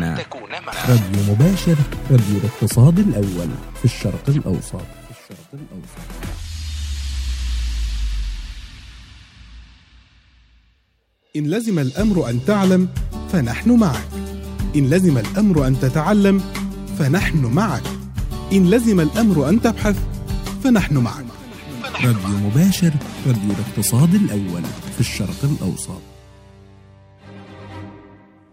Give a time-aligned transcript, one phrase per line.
[0.00, 0.24] معنا
[0.88, 1.76] راديو مباشر
[2.10, 3.48] راديو الاقتصاد الأول
[3.78, 5.98] في الشرق الأوسط في الشرق الأوسط.
[11.36, 12.88] إن لزم الأمر أن تعلم
[13.32, 14.08] فنحن معك.
[14.76, 16.42] إن لزم الأمر أن تتعلم
[16.98, 17.82] فنحن معك.
[18.52, 19.98] إن لزم الأمر أن تبحث
[20.64, 21.24] فنحن معك.
[21.94, 22.92] راديو مباشر
[23.26, 24.62] راديو الاقتصاد الأول
[24.94, 26.13] في الشرق الأوسط.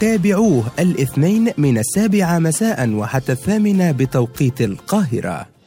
[0.00, 5.57] تابعوه الاثنين من السابعة مساء وحتى الثامنة بتوقيت القاهرة.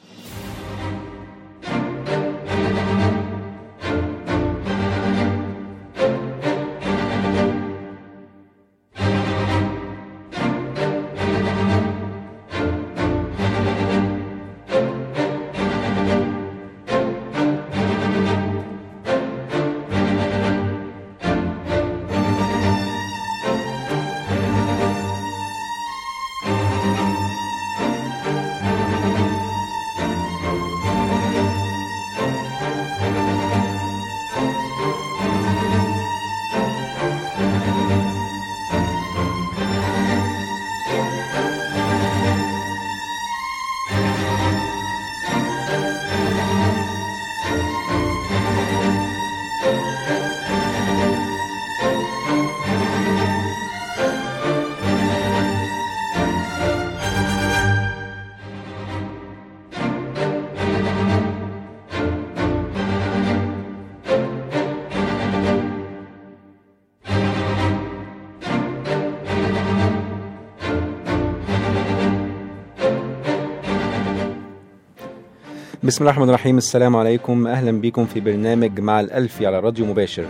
[75.91, 76.57] بسم الله الرحمن الرحيم.
[76.57, 77.47] السلام عليكم.
[77.47, 80.25] أهلا بكم في برنامج مع الالفي على راديو مباشر.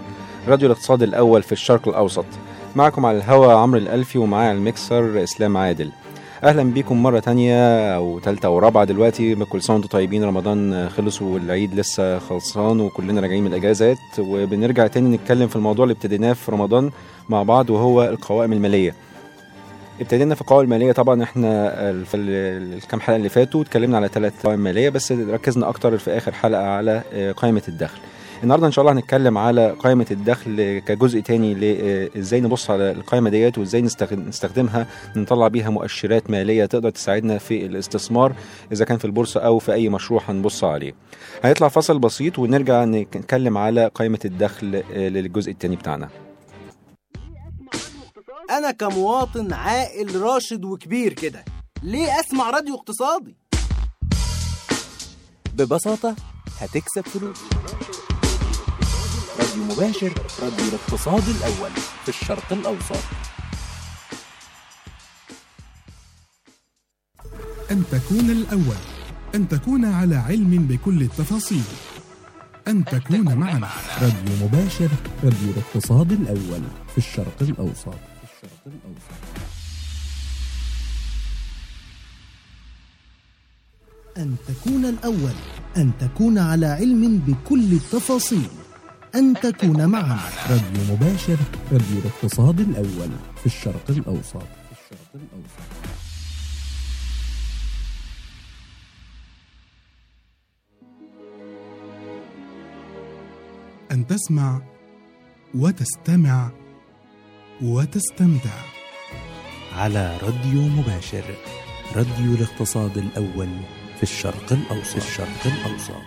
[0.47, 2.25] راديو الاقتصاد الأول في الشرق الأوسط.
[2.75, 5.91] معكم على الهوا عمرو الألفي ومعايا على الميكسر إسلام عادل.
[6.43, 9.35] أهلا بيكم مرة تانية أو تالتة أو رابعة دلوقتي.
[9.35, 10.23] كل سنه وأنتم طيبين.
[10.23, 13.97] رمضان خلص والعيد لسه خلصان وكلنا راجعين من الأجازات.
[14.19, 16.91] وبنرجع تاني نتكلم في الموضوع اللي ابتديناه في رمضان
[17.29, 18.95] مع بعض وهو القوائم المالية.
[19.99, 20.91] ابتدينا في القوائم المالية.
[20.91, 21.69] طبعا إحنا
[22.03, 26.17] في ال- الكام حلقة اللي فاتوا اتكلمنا على ثلاث قوائم مالية بس ركزنا أكتر في
[26.17, 27.99] آخر حلقة على آه، قائمة الدخل.
[28.43, 31.55] النهارده إن شاء الله هنتكلم على قائمة الدخل كجزء تاني
[32.19, 37.65] إزاي نبص على القائمة ديت وإزاي نستخد- نستخدمها نطلع بيها مؤشرات مالية تقدر تساعدنا في
[37.65, 38.33] الاستثمار
[38.71, 40.93] إذا كان في البورصة أو في أي مشروع هنبص عليه.
[41.43, 46.09] هيطلع فصل بسيط ونرجع نتكلم على قائمة الدخل آه، للجزء التاني بتاعنا.
[48.57, 51.45] أنا كمواطن عاقل راشد وكبير كده
[51.83, 53.35] ليه أسمع راديو اقتصادي؟
[55.53, 56.15] ببساطة
[56.59, 57.37] هتكسب فلوس.
[59.39, 61.71] راديو مباشر راديو الاقتصاد الأول
[62.03, 63.03] في الشرق الأوسط.
[67.71, 68.81] أن تكون الأول
[69.35, 71.63] أن تكون على علم بكل التفاصيل.
[72.67, 73.69] أن تكون معنا.
[74.01, 74.89] راديو مباشر
[75.23, 78.10] راديو الاقتصاد الأول في الشرق الأوسط.
[78.43, 79.11] الشرق الأوسط
[84.17, 85.33] أن تكون الأول
[85.77, 88.49] أن تكون على علم بكل التفاصيل.
[89.15, 90.19] أن تكون معنا.
[90.49, 91.37] راديو مباشر
[91.71, 93.09] راديو الاقتصاد الأول
[93.39, 94.37] في الشرق الأوسط.
[94.37, 95.61] في الشرق الأوسط.
[103.91, 104.61] أن تسمع
[105.55, 106.51] وتستمع
[107.63, 108.49] وتستمتع.
[109.75, 111.23] على راديو مباشر
[111.95, 113.49] راديو الاقتصاد الأول
[113.97, 114.95] في الشرق الأوسط.
[114.95, 116.01] الشرق الأوسط.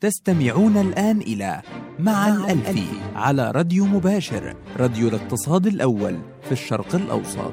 [0.00, 1.62] تستمعون الآن إلى
[1.98, 7.52] مع الألفي على راديو مباشر راديو الاقتصاد الأول في الشرق الأوسط.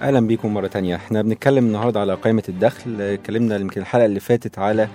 [0.00, 0.96] أهلا بيكم مرة تانية.
[0.96, 3.00] إحنا بنتكلم النهارده على قائمة الدخل.
[3.02, 4.88] اتكلمنا يمكن الحلقة اللي فاتت على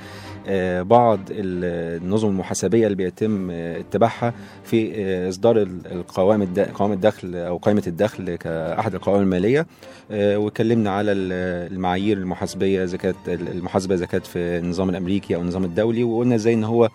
[0.84, 4.34] بعض ال- النظم المحاسبية اللي بيتم آه، اتباعها
[4.64, 9.68] في آه، إصدار ال- القوائم قوائم الدخل أو قائمة الدخل كأحد القوائم المالية.
[10.12, 16.04] آه، واتكلمنا على ال- المعايير المحاسبية كانت المحاسبة كانت في النظام الأمريكي أو النظام الدولي
[16.04, 16.90] وقلنا إزاي إن هو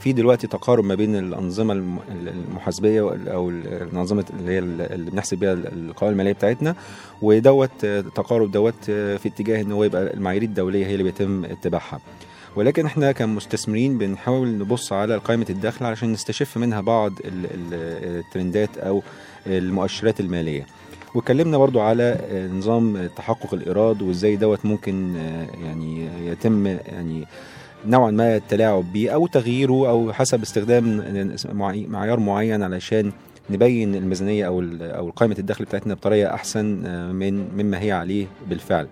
[0.00, 1.98] في دلوقتي تقارب ما بين الأنظمة الم-
[2.28, 3.00] المحاسبية
[3.32, 6.74] أو الانظمه اللي هي اللي بنحسب بيها القوائم المالية بتاعتنا.
[7.22, 11.44] ودوت آه، تقارب دوت آه، في اتجاه إن هو يبقى المعايير الدولية هي اللي بيتم
[11.44, 12.00] اتباعها.
[12.56, 18.78] ولكن إحنا كمستثمرين بنحاول نبص على قائمة الدخل علشان نستشف منها بعض ال- ال- الترندات
[18.78, 19.02] أو
[19.46, 20.66] المؤشرات المالية.
[21.14, 22.18] واتكلمنا برضو على
[22.52, 27.24] نظام تحقق الإيراد وإزاي دوت ممكن آه، يعني يتم يعني
[27.86, 31.02] نوعا ما التلاعب بيه أو تغييره أو حسب استخدام
[31.52, 33.12] معي- معيار معين علشان
[33.50, 38.88] نبين الميزانية أو أو قائمة الدخل بتاعتنا بطريقة أحسن آه، من مما هي عليه بالفعل.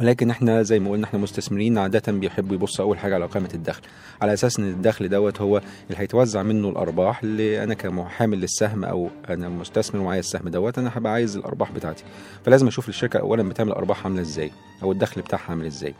[0.00, 3.82] ولكن إحنا زي ما قلنا إحنا مستثمرين عادة بيحبوا يبصوا أول حاجة على قائمه الدخل.
[4.22, 9.10] على أساس إن الدخل دوت هو اللي هيتوزع منه الأرباح اللي أنا كمحامل للسهم أو
[9.28, 12.04] أنا مستثمر ومعايا السهم دوت أنا هبقى عايز الأرباح بتاعتي.
[12.46, 14.50] فلازم أشوف الشركة اولا بتعمل ارباح عاملة إزاي
[14.82, 15.94] أو الدخل بتاعها عامل إزاي.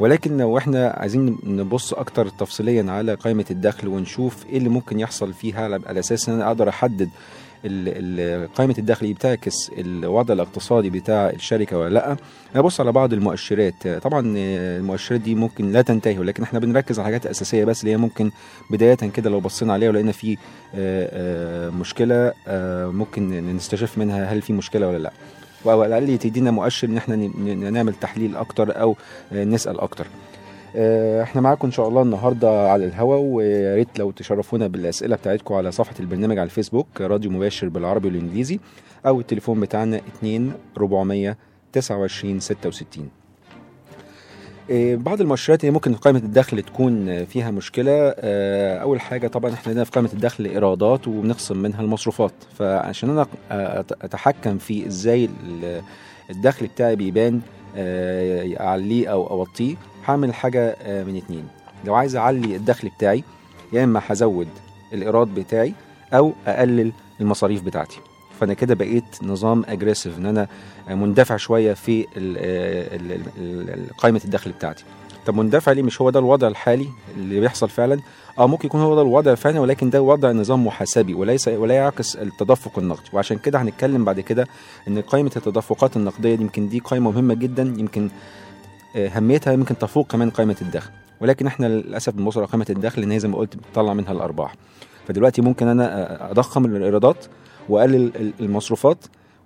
[0.00, 5.32] ولكن لو إحنا عايزين نبص أكتر تفصيليا على قائمة الدخل ونشوف إيه اللي ممكن يحصل
[5.32, 7.08] فيها على أساس إن أنا أقدر أحدد
[8.54, 12.16] قائمة الدخل بتعكس الوضع الاقتصادي بتاع الشركة ولا لأ.
[12.56, 13.88] نبص على بعض المؤشرات.
[13.88, 17.96] طبعا المؤشرات دي ممكن لا تنتهي ولكن إحنا بنركز على الحاجات الاساسيه بس اللي هي
[17.96, 18.30] ممكن
[18.70, 20.36] بداية كده لو بصينا عليها ولقينا في آه،
[20.74, 25.12] آه، مشكلة آه، ممكن نستشف منها هل في مشكلة ولا لأ.
[25.66, 27.16] أو على الأقل تدينا مؤشر إن إحنا
[27.70, 28.96] نعمل تحليل أكتر أو
[29.32, 30.06] آه، نسأل أكتر.
[30.06, 30.08] آه،
[31.22, 35.72] إحنا معاكم ان شاء الله النهارده على الهوا ويا ريت لو تشرفونا بالأسئلة بتاعتكم على
[35.72, 38.60] صفحة البرنامج على الفيسبوك راديو مباشر بالعربي والإنجليزي
[39.06, 41.36] أو التليفون بتاعنا 2 400
[41.72, 43.08] 29 66
[44.70, 47.92] آه، بعض المؤشرات اللي ممكن قائمة الدخل تكون آه، فيها مشكلة.
[48.18, 52.32] آه، أول حاجة طبعا إحنا عندنا في قائمة الدخل إيرادات وبنخصم منها المصروفات.
[52.58, 55.82] فعشان أنا آه، أت- أتحكم في إزاي ال-
[56.30, 57.40] الدخل بتاعي بيبان
[57.76, 59.74] آه، أعليه أو أوطيه
[60.08, 61.44] هعمل حاجة آه، من اتنين.
[61.84, 63.24] لو عايز أعلي الدخل بتاعي
[63.72, 64.48] يا إما هزود
[64.92, 65.74] الإيراد بتاعي
[66.12, 68.00] أو أقلل المصاريف بتاعتي.
[68.40, 70.48] فأنا كده بقيت نظام اجريسيف إن أنا
[70.88, 74.84] مندفع شوية في ال- قائمه الدخل بتاعتي.
[75.26, 78.00] طب مندفع ليه؟ مش هو ده الوضع الحالي اللي بيحصل فعلا؟
[78.38, 82.16] آه ممكن يكون هو ده الوضع الفعلي ولكن ده وضع نظام محاسبي وليس ولا يعكس
[82.16, 83.08] التدفق النقدي.
[83.12, 84.46] وعشان كده هنتكلم بعد كده
[84.88, 88.10] إن قائمه التدفقات النقدية دي يمكن دي قائمه مهمة جدا يمكن آه،
[88.96, 90.90] أهميتها يمكن تفوق كمان قائمة الدخل.
[91.20, 94.54] ولكن إحنا للأسف بنبص على قائمة الدخل ان هي زي ما قلت بتطلع منها الأرباح.
[95.08, 95.84] فدلوقتي ممكن أنا
[96.28, 97.24] آه، أضخم الإيرادات
[97.68, 98.98] وأقلل ال- المصروفات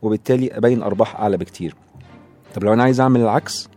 [0.02, 1.74] وبالتالي أبين أرباح أعلى بكتير.
[2.54, 3.68] طب لو أنا عايز أعمل العكس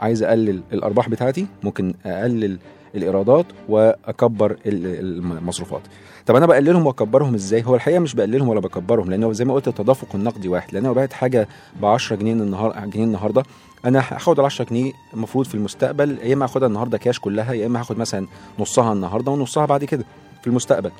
[0.00, 2.58] عايز أقلل الأرباح بتاعتي ممكن أقلل
[2.94, 4.98] الإيرادات وأكبر ال-
[5.38, 5.82] المصروفات.
[6.26, 9.68] طب أنا بقللهم وأكبرهم إزاي؟ هو الحقيقة مش بقللهم ولا بكبرهم لأنه زي ما قلت
[9.68, 10.72] التدفق النقدي واحد.
[10.74, 11.48] لأن أنا بعت حاجة
[11.80, 13.42] ب 10 جنيه النهار جنيه النهارده
[13.84, 17.66] أنا هاخد ال 10 جنيه المفروض في المستقبل يا إما هاخدها النهارده كاش كلها يا
[17.66, 18.26] إما هاخد مثلا
[18.58, 20.04] نصها النهارده ونصها بعد كده
[20.40, 20.90] في المستقبل.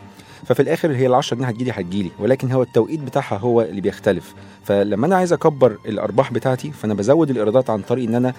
[0.46, 4.34] ففي الآخر هي ال 10 جنيه هتجيلي هتجيلي ولكن هو التوقيت بتاعها هو اللي بيختلف.
[4.64, 8.34] فلما أنا عايز أكبر الأرباح بتاعتي فأنا بزود الإيرادات عن طريق إن أنا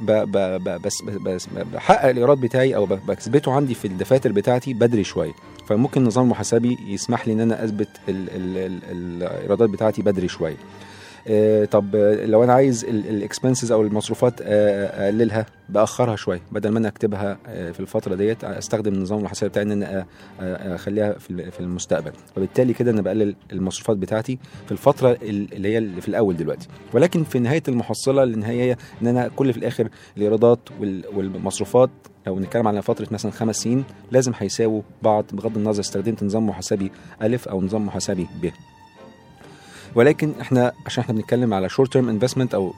[0.00, 5.32] بس بس بحقق الإيراد بتاعي أو بثبته عندي في الدفاتر بتاعتي بدري شوية.
[5.68, 10.56] فممكن النظام المحاسبي يسمح لي إن أنا أثبت ال- ال- ال- الإيرادات بتاعتي بدري شوية.
[11.70, 16.88] طب آه، لو أنا عايز الاكسبنسز أو المصروفات آه، أقللها بأخرها شوية بدل ما أنا
[16.88, 20.06] أكتبها آه، في الفترة ديت أستخدم النظام المحاسبي بتاعي إن أنا آه،
[20.40, 22.12] آه، أخليها في ال- في المستقبل.
[22.36, 26.68] وبالتالي كده أنا بقلل المصروفات بتاعتي في الفترة ال- اللي هي اللي في الأول دلوقتي.
[26.94, 31.90] ولكن في نهاية المحصلة النهائيه إن أنا كل في الآخر الإيرادات وال- والمصروفات
[32.26, 36.92] لو نتكلم على فترة مثلا خمس سنين لازم هيساووا بعض بغض النظر استخدمت نظام محاسبي
[37.22, 38.48] ألف أو نظام محاسبي ب.
[39.96, 42.74] ولكن إحنا عشان إحنا بنتكلم على short term investment أو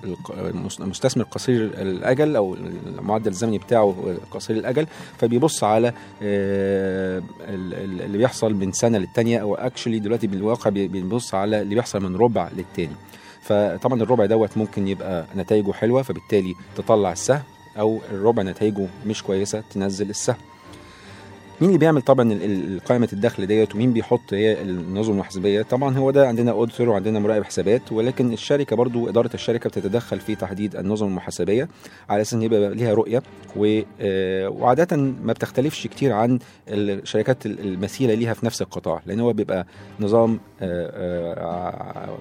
[0.80, 2.54] المستثمر قصير الأجل أو
[2.87, 4.87] المعدل الزمني بتاعه قصير الأجل
[5.18, 5.88] فبيبص على
[6.22, 11.62] آه، ال- ال- اللي بيحصل من سنة للتانية أو actually دلوقتي بالواقع بي- بنبص على
[11.62, 12.94] اللي بيحصل من ربع للتاني.
[13.42, 17.42] فطبعا الربع دوت ممكن يبقى نتائجه حلوة فبالتالي تطلع السهم
[17.78, 20.37] أو الربع نتائجه مش كويسة تنزل السهم.
[21.60, 22.38] مين اللي بيعمل طبعا
[22.86, 27.44] قائمة الدخل ديت؟ ومين بيحط هي النظم المحاسبيه طبعا هو ده عندنا اوديتور وعندنا مراقب
[27.44, 31.68] حسابات ولكن الشركة برضو إدارة الشركة بتتدخل في تحديد النظم المحاسبيه
[32.08, 33.22] على أساس إن يبقى ليها رؤية
[34.00, 36.38] آه، وعادة ما بتختلفش كتير عن
[36.68, 39.66] الشركات ال- المثيله ليها في نفس القطاع لأن هو بيبقى
[40.00, 42.18] نظام آه، آه،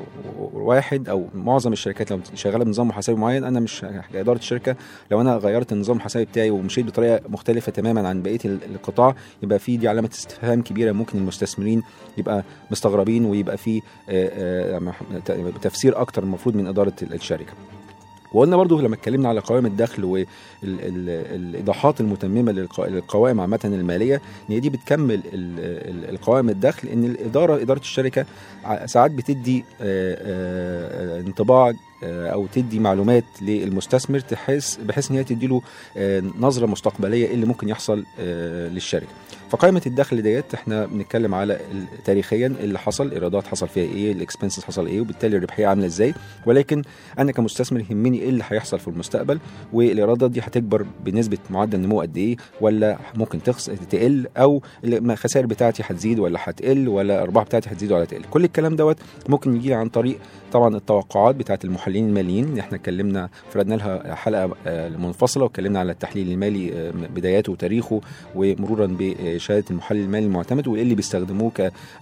[0.53, 4.75] واحد أو معظم الشركات لو شغالة بنظام محاسبي معين أنا مش كإدارة الشركة
[5.11, 9.59] لو أنا غيرت النظام المحاسبي بتاعي ومشيت بطريقة مختلفة تماما عن بقية ال- القطاع يبقى
[9.59, 11.83] في دي علامة استفهام كبيرة ممكن المستثمرين
[12.17, 17.53] يبقى مستغربين ويبقى في آه، آه، تفسير أكتر المفروض من إدارة ال- الشركة.
[18.33, 20.03] وقلنا برضو لما اتكلمنا على قوائم الدخل
[20.63, 25.21] والايضاحات المتممة للق- للقوائم عامة المالية إن دي بتكمل ال-
[25.89, 28.25] ال- القوائم الدخل إن الاداره إدارة الشركة
[28.85, 31.73] ساعات بتدي آه، انطباع
[32.03, 35.61] أو تدي معلومات للمستثمر تحس بحيث إن هي تدي له
[35.97, 39.07] آه، نظرة مستقبلية إيه اللي ممكن يحصل آه، للشركة.
[39.49, 41.59] فقائمة الدخل ديت إحنا بنتكلم على
[42.05, 46.13] تاريخيا اللي حصل الايرادات حصل فيها إيه الاكسبنسز حصل إيه وبالتالي الربحية عاملة إزاي.
[46.45, 46.81] ولكن
[47.19, 49.39] أنا كمستثمر يهمني إيه اللي هيحصل في المستقبل
[49.73, 55.83] والإيرادات دي هتكبر بنسبة معدل نمو قد إيه ولا ممكن تخس تقل أو الخسائر بتاعتي
[55.85, 58.23] هتزيد ولا هتقل ولا الأرباح بتاعتي هتزيد ولا تقل.
[58.23, 58.97] كل الكلام دوت
[59.29, 60.19] ممكن يجي عن طريق
[60.51, 62.45] طبعا التوقعات بتاعت المحللين الماليين.
[62.45, 68.01] اللي إحنا اتكلمنا فردنا لها حلقة آه، منفصلة واتكلمنا على التحليل المالي آه، بداياته وتاريخه
[68.35, 68.97] ومرورا
[69.37, 71.51] بشهاده المحلل المالي المعتمد وايه اللي بيستخدموه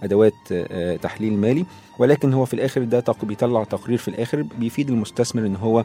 [0.00, 1.64] كأدوات آه، تحليل مالي.
[1.98, 5.84] ولكن هو في الآخر ده بيطلع تقرير في الآخر بيفيد المستثمر إن هو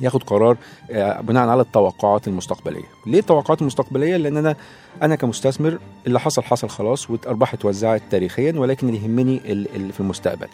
[0.00, 0.56] ياخد قرار
[0.90, 2.84] آه، بناء على التوقعات المستقبلية.
[3.06, 4.56] ليه التوقعات المستقبلية؟ لأن أنا
[5.02, 10.00] أنا كمستثمر اللي حصل حصل خلاص والارباح اتوزعت تاريخيا ولكن اللي يهمني ال- اللي في
[10.00, 10.46] المستقبل.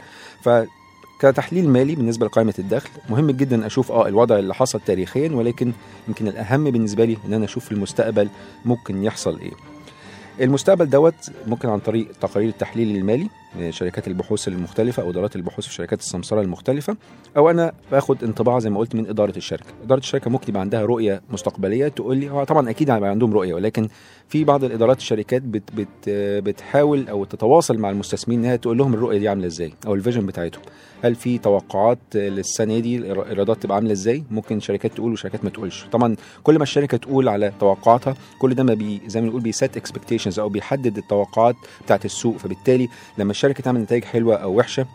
[0.42, 0.48] ف
[1.20, 5.72] كتحليل مالي بالنسبة لقائمة الدخل مهم جدا أشوف آه الوضع اللي حصل تاريخيا ولكن
[6.08, 8.28] يمكن الأهم بالنسبة لي إن أنا أشوف في المستقبل
[8.64, 9.50] ممكن يحصل إيه.
[10.40, 13.28] المستقبل دوت ممكن عن طريق تقارير التحليل المالي.
[13.70, 16.96] شركات البحوث المختلفة أو إدارات البحوث في شركات السمسرة المختلفة
[17.36, 19.64] أو أنا باخد انطباع زي ما قلت من إدارة الشركة.
[19.84, 23.88] إدارة الشركة ممكن يبقى عندها رؤية مستقبلية تقول لي طبعا أكيد هيبقى عندهم رؤية ولكن
[24.28, 25.88] في بعض الإدارات الشركات بت بت
[26.44, 30.26] بتحاول أو تتواصل مع المستثمرين إنها تقول لهم الرؤية دي عاملة إزاي أو ال vision
[30.26, 30.62] بتاعتهم.
[31.04, 35.86] هل في توقعات للسنة دي الإيرادات تبقى عاملة إزاي؟ ممكن شركات تقول وشركات ما تقولش.
[35.92, 39.56] طبعا كل ما الشركة تقول على توقعاتها كل ده ما بي زي ما بنقول بي
[39.56, 42.36] set expectations أو بيحدد التوقعات بتاعت السوق.
[42.36, 42.88] فبالتالي
[43.18, 44.86] لما الشركة تعمل نتائج حلوة أو وحشة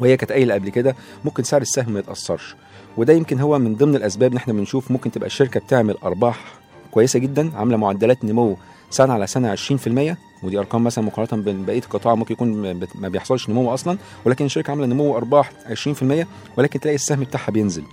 [0.00, 2.56] وهي كانت قايلة قبل كده ممكن سعر السهم ما يتأثرش.
[2.96, 6.44] وده يمكن هو من ضمن الأسباب ان إحنا بنشوف ممكن تبقى الشركة بتعمل أرباح
[6.90, 8.56] كويسة جدا عاملة معدلات نمو
[8.90, 13.50] سنة على سنة 20% ودي أرقام مثلا مقارنة بين بقية القطاع ممكن يكون ما بيحصلش
[13.50, 13.98] نمو أصلا.
[14.24, 15.52] ولكن الشركة عاملة نمو أرباح
[16.22, 17.84] 20% ولكن تلاقي السهم بتاعها بينزل.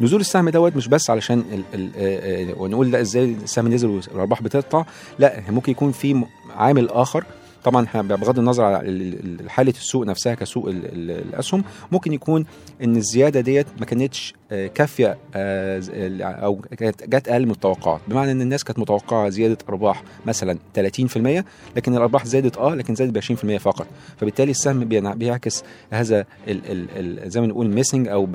[0.00, 3.88] نزول السهم دوت مش بس علشان ال ال آه، آه، ونقول لا إزاي السهم نزل
[3.88, 4.84] والأرباح بتقطع
[5.18, 6.24] لا ممكن يكون في
[6.56, 7.24] عامل آخر
[7.66, 12.44] طبعا بغض النظر على ال- ال- حالة السوق نفسها كسوق ال- ال- الأسهم ممكن يكون
[12.82, 15.80] إن الزيادة ديت ما كانتش آه، كافية آه،
[16.22, 18.00] أو كانت جت أقل من التوقعات.
[18.08, 21.44] بمعنى إن الناس كانت متوقعة زيادة أرباح مثلا 30%
[21.76, 23.86] لكن الأرباح زادت آه لكن زادت ب 20% فقط.
[24.16, 26.86] فبالتالي السهم بيعكس هذا ال ال
[27.24, 28.28] ال زي ما نقول ميسنج أو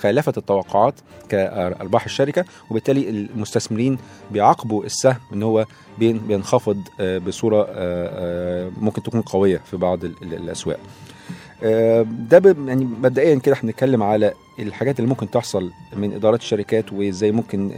[0.00, 0.94] خالفة التوقعات
[1.28, 2.44] كارباح الشركة.
[2.70, 3.98] وبالتالي المستثمرين
[4.32, 5.66] بيعاقبوا السهم إن هو
[5.98, 10.78] بينخفض آه، بصورة آه، آه، ممكن تكون قوية في بعض ال- ال- الأسواق.
[12.30, 17.32] ده يعني مبدئيا كده إحنا بنتكلم على الحاجات اللي ممكن تحصل من إدارات الشركات وإزاي
[17.32, 17.70] ممكن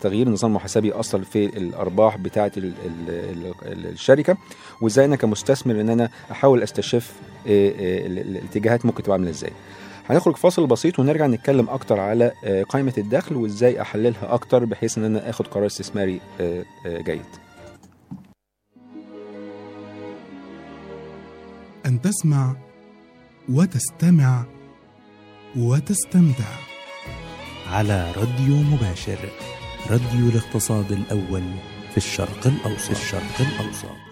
[0.00, 4.36] تغيير النظام المحاسبي يأثر في الأرباح بتاعه ال- ال- ال- الشركة
[4.80, 7.12] وإزاي أنا كمستثمر إن أنا أحاول أستشف
[7.46, 9.52] ال- ال- الاتجاهات ممكن تبقى عاملة إزاي.
[10.08, 15.04] هنخرج فاصل بسيط ونرجع نتكلم أكتر على آه، قائمة الدخل وإزاي أحللها أكتر بحيث إن
[15.04, 17.24] أنا آخد قرار استثماري آه، آه، جيد.
[21.86, 22.56] أن تسمع
[23.48, 24.44] وتستمع
[25.56, 26.44] وتستمتع.
[27.70, 29.18] على راديو مباشر
[29.90, 31.42] راديو الاقتصاد الأول
[31.90, 32.90] في الشرق الأوسط.
[32.90, 34.09] الشرق الأوسط.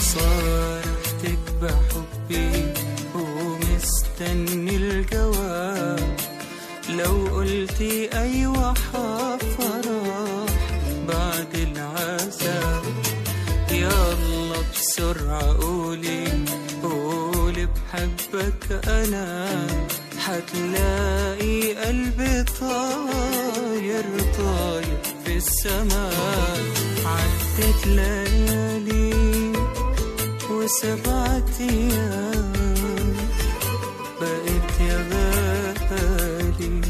[0.00, 2.50] صارفتك بحبي
[3.14, 6.16] ومستني الجواب.
[6.90, 8.49] لو قلتي أيوة
[18.72, 19.66] أنا
[20.18, 24.04] هتلاقي قلبي طاير
[24.38, 26.60] طاير في السماء.
[27.04, 29.52] عدت ليالي
[30.50, 33.16] وسبعة أيام.
[34.20, 34.98] بقيت يا
[35.90, 36.80] غالي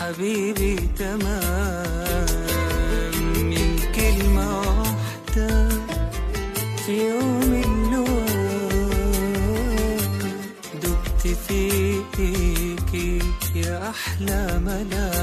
[0.00, 1.85] حبيبي تمام.
[14.76, 15.15] أحلى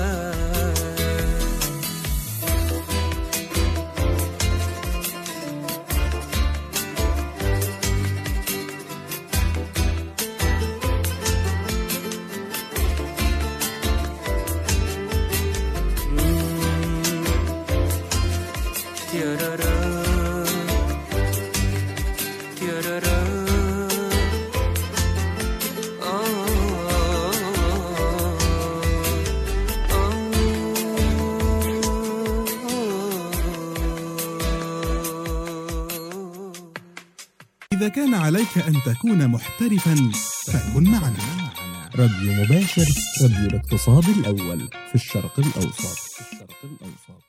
[38.24, 40.12] عليك أن تكون محترفا
[40.46, 41.54] فكن معنا.
[41.96, 42.86] راديو مباشر
[43.24, 45.98] راديو الاقتصاد الأول في الشرق الأوسط.
[46.14, 47.24] في الشرق الأوسط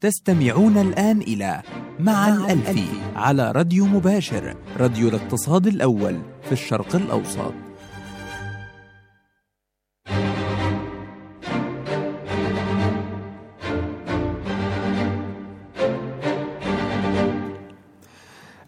[0.00, 1.62] تستمعون الآن إلى
[2.00, 7.67] مع الألفي على راديو مباشر راديو الاقتصاد الأول في الشرق الأوسط.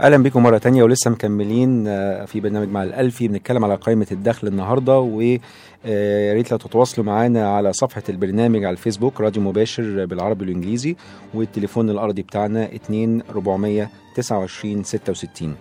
[0.00, 4.46] أهلا بكم مرة تانية ولسه مكملين آه، في برنامج مع الالفي بنتكلم على قائمة الدخل
[4.46, 5.40] النهارده ويا
[6.32, 10.96] ريت لو تتواصلوا معانا على صفحة البرنامج على الفيسبوك راديو مباشر بالعربي والإنجليزي
[11.34, 15.56] والتليفون الأرضي بتاعنا 2 429 66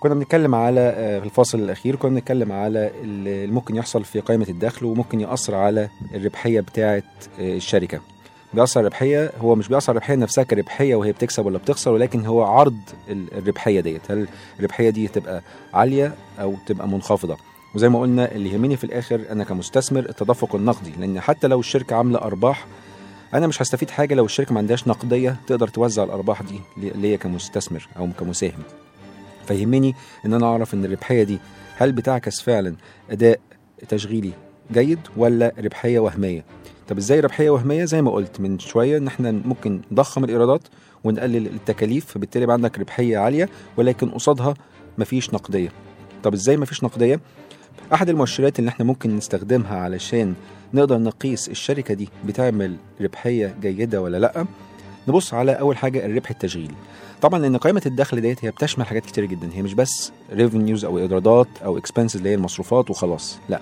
[0.00, 4.46] كنا بنتكلم على آه، في الفاصل الأخير كنا بنتكلم على اللي ممكن يحصل في قائمة
[4.48, 7.02] الدخل وممكن يأثر على الربحية بتاعة
[7.40, 8.00] آه، الشركة.
[8.54, 12.26] بيأثر على الربحيه هو مش بيأثر على الربحيه نفسها كربحيه وهي بتكسب ولا بتخسر ولكن
[12.26, 12.76] هو عرض
[13.08, 14.10] ال- الربحية ديت.
[14.10, 15.42] هل الربحية دي تبقى
[15.74, 17.36] عالية أو تبقى منخفضة؟
[17.74, 20.92] وزي ما قلنا اللي يهمني في الآخر أنا كمستثمر التدفق النقدي.
[20.98, 22.66] لأن حتى لو الشركة عاملة أرباح
[23.34, 27.16] أنا مش هستفيد حاجة لو الشركة ما عندهاش نقدية تقدر توزع الأرباح دي لي- ليا
[27.16, 28.62] كمستثمر أو كمساهم.
[29.48, 29.94] فيهمني
[30.26, 31.38] إن أنا أعرف إن الربحية دي
[31.76, 32.74] هل بتعكس فعلا
[33.10, 33.40] أداء
[33.88, 34.32] تشغيلي
[34.72, 36.44] جيد ولا ربحية وهمية؟
[36.88, 40.60] طب إزاي ربحية وهمية؟ زي ما قلت من شوية إن إحنا ممكن نضخم الإيرادات
[41.04, 44.54] ونقلل التكاليف فبالتالي يبقى عندك ربحية عالية ولكن قصادها
[44.98, 45.68] مفيش نقدية.
[46.22, 47.20] طب إزاي مفيش نقدية؟
[47.94, 50.34] أحد المؤشرات اللي إحنا ممكن نستخدمها علشان
[50.74, 54.46] نقدر نقيس الشركة دي بتعمل ربحية جيدة ولا لأ
[55.08, 56.74] نبص على أول حاجة الربح التشغيلي
[57.22, 60.98] طبعا لأن قائمه الدخل ديت هي بتشمل حاجات كتير جدا هي مش بس revenues أو
[60.98, 63.60] إيرادات أو expenses اللي هي المصروفات وخلاص لأ.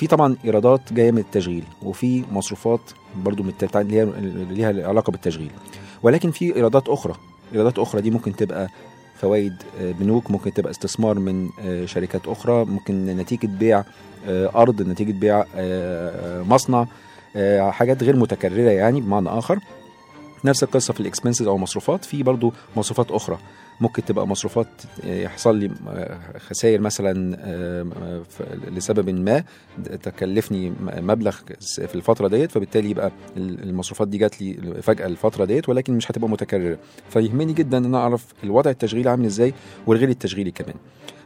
[0.00, 2.80] في طبعا إيرادات جاية من التشغيل وفي مصروفات
[3.16, 5.50] برضو من اللي هي ليها علاقة بالتشغيل.
[6.02, 7.14] ولكن في إيرادات أخرى
[7.52, 8.68] إيرادات أخرى دي ممكن تبقى
[9.14, 13.84] فوائد آه، بنوك ممكن تبقى استثمار من آه، شركات أخرى ممكن نتيجة بيع
[14.26, 15.44] آه، أرض نتيجة بيع
[16.42, 16.86] مصنع
[17.70, 19.58] حاجات غير متكررة يعني بمعنى آخر.
[20.44, 23.38] نفس القصة في الإكسبنسز أو مصروفات في برضو مصروفات أخرى.
[23.80, 24.66] ممكن تبقى مصروفات
[25.04, 28.22] آه، يحصل لي آه، خسائر مثلا آه،
[28.70, 29.44] لسبب ما
[30.02, 35.68] تكلفني مبلغ في الفترة ديت فبالتالي يبقى ال- المصروفات دي جات لي فجأة الفترة ديت
[35.68, 36.78] ولكن مش هتبقى متكررة.
[37.10, 39.54] فيهمني جدا إن أعرف الوضع التشغيلي عامل إزاي
[39.86, 40.74] والغير التشغيلي كمان.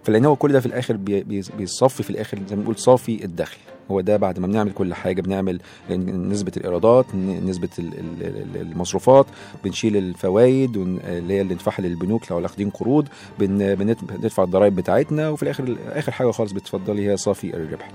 [0.04, 3.24] فلان هو كل ده في الآخر بي- بي- بيصفي في الآخر زي ما بنقول صافي
[3.24, 3.56] الدخل.
[3.90, 8.22] هو ده بعد ما بنعمل كل حاجة بنعمل نسبة الإيرادات نسبة ال- ال-
[8.56, 9.26] ال- المصروفات
[9.64, 15.76] بنشيل الفوائد اللي هي اللي ندفعها للبنوك لو واخدين قروض بندفع الضرائب بتاعتنا وفي الآخر
[15.92, 17.90] آخر حاجة خالص بتفضلي هي صافي الربح.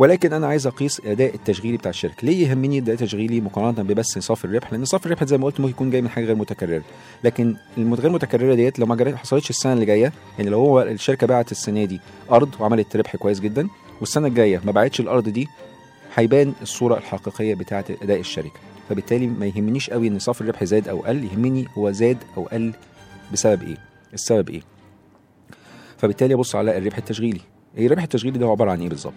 [0.00, 2.26] ولكن أنا عايز أقيس الاداء التشغيلي بتاع الشركة.
[2.26, 5.70] ليه يهمني الاداء التشغيلي مقارنة ببس صافي الربح؟ لأن صافي الربح زي ما قلت ممكن
[5.70, 6.82] يكون جاي من حاجة غير متكررة.
[7.24, 11.52] لكن الغير متكررة ديت لو ما حصلتش السنة اللي جاية يعني لو هو الشركة باعت
[11.52, 13.68] السنة دي أرض وعملت ربح كويس جدا
[14.00, 15.48] والسنة الجاية ما باعتش الأرض دي
[16.14, 18.60] هيبان الصورة الحقيقية بتاعة أداء الشركة.
[18.88, 22.72] فبالتالي ما يهمنيش قوي إن صافي الربح زاد أو قل يهمني هو زاد أو قل
[23.32, 23.76] بسبب إيه؟
[24.14, 24.62] السبب إيه؟
[25.98, 27.40] فبالتالي أبص على الربح التشغيلي.
[27.78, 29.14] إيه الربح التشغيلي ده هو عبارة عن إيه بالظبط؟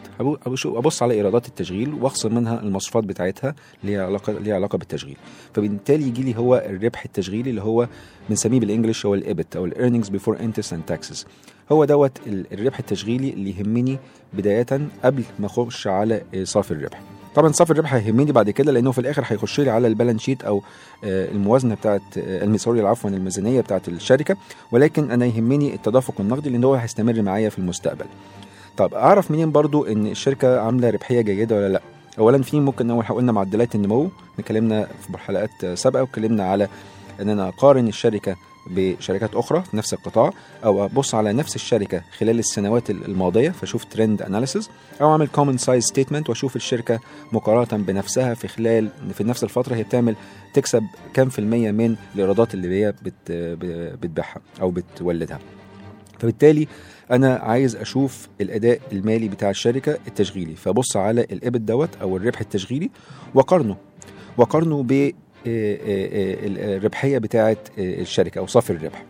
[0.66, 5.18] أبص على إيرادات التشغيل واخصم منها المصروفات بتاعتها اللي هي علاقه ليها علاقة بالتشغيل.
[5.54, 7.88] فبالتالي يجي لي هو الربح التشغيلي اللي هو
[8.30, 11.26] بنسميه بال English هو ال EBIT أو ال earnings before interest and taxes.
[11.72, 13.98] هو دوت ال- الربح التشغيلي اللي يهمني
[14.34, 14.66] بداية
[15.04, 17.02] قبل ما أخش على صافي الربح.
[17.36, 20.44] طبعا صافي الربح هيهمني بعد كده لأنه في الآخر هيخش لي على ال balance sheet
[20.44, 20.64] أو
[21.04, 24.38] آه، الموازنة بتاعت آه، sorry عفوا الميزانية بتاعت الشركة.
[24.72, 28.06] ولكن أنا يهمني التدفق النقدي لأن هو هيستمر معايا في المستقبل.
[28.78, 31.82] طب أعرف منين برضو إن الشركة عاملة ربحية جيدة ولا لأ؟
[32.20, 36.68] اولا في ممكن اول قلنا معدلات النمو اتكلمنا في حلقات سابقة واتكلمنا على
[37.22, 38.36] إن أنا أقارن الشركة
[38.68, 40.32] بشركات أخرى في نفس القطاع
[40.64, 44.70] أو أبص على نفس الشركة خلال السنوات الماضية فأشوف trend analysis
[45.02, 47.00] أو أعمل common size statement وأشوف الشركة
[47.32, 50.16] مقارنة بنفسها في خلال في نفس الفترة هي بتعمل
[50.54, 53.32] تكسب كام في المية من الإيرادات اللي هي بت
[54.02, 55.40] بتبيعها أو بتولدها.
[56.20, 56.68] فبالتالي
[57.12, 60.56] أنا عايز أشوف الأداء المالي بتاع الشركة التشغيلي.
[60.56, 62.90] فأبص على ال EBIT دوت أو الربح التشغيلي
[63.36, 63.78] آه،
[65.00, 65.14] آه،
[65.48, 69.04] الربحية بتاعه الشركة أو صافي الربح.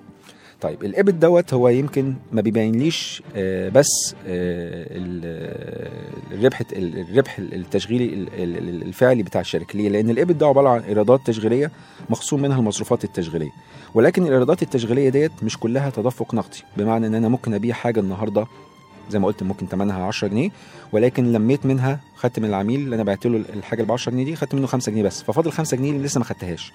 [0.62, 5.89] طيب الإيبت دوت هو يمكن ما بيبينليش آه، بس آه، ال-
[6.32, 9.78] الربح الربح التشغيلي ال- ال- الفعلي بتاع الشركة.
[9.78, 11.72] ليه؟ لأن الإيبت ده عبارة عن إيرادات تشغيلية
[12.10, 13.52] مخصوم منها المصروفات التشغيلية.
[13.96, 18.46] ولكن الإيرادات التشغيلية ديت مش كلها تدفق نقدي بمعنى إن أنا ممكن أبيع حاجة النهارده
[19.09, 20.49] زي ما قلت ممكن ثمنها 10 جنيه
[20.91, 24.35] ولكن لميت منها خدت من العميل اللي أنا بعت له الحاجة ال 10 جنيه دي
[24.35, 26.73] خدت منه 5 جنيه بس ففاضل 5 جنيه اللي لسه ما خدتهاش.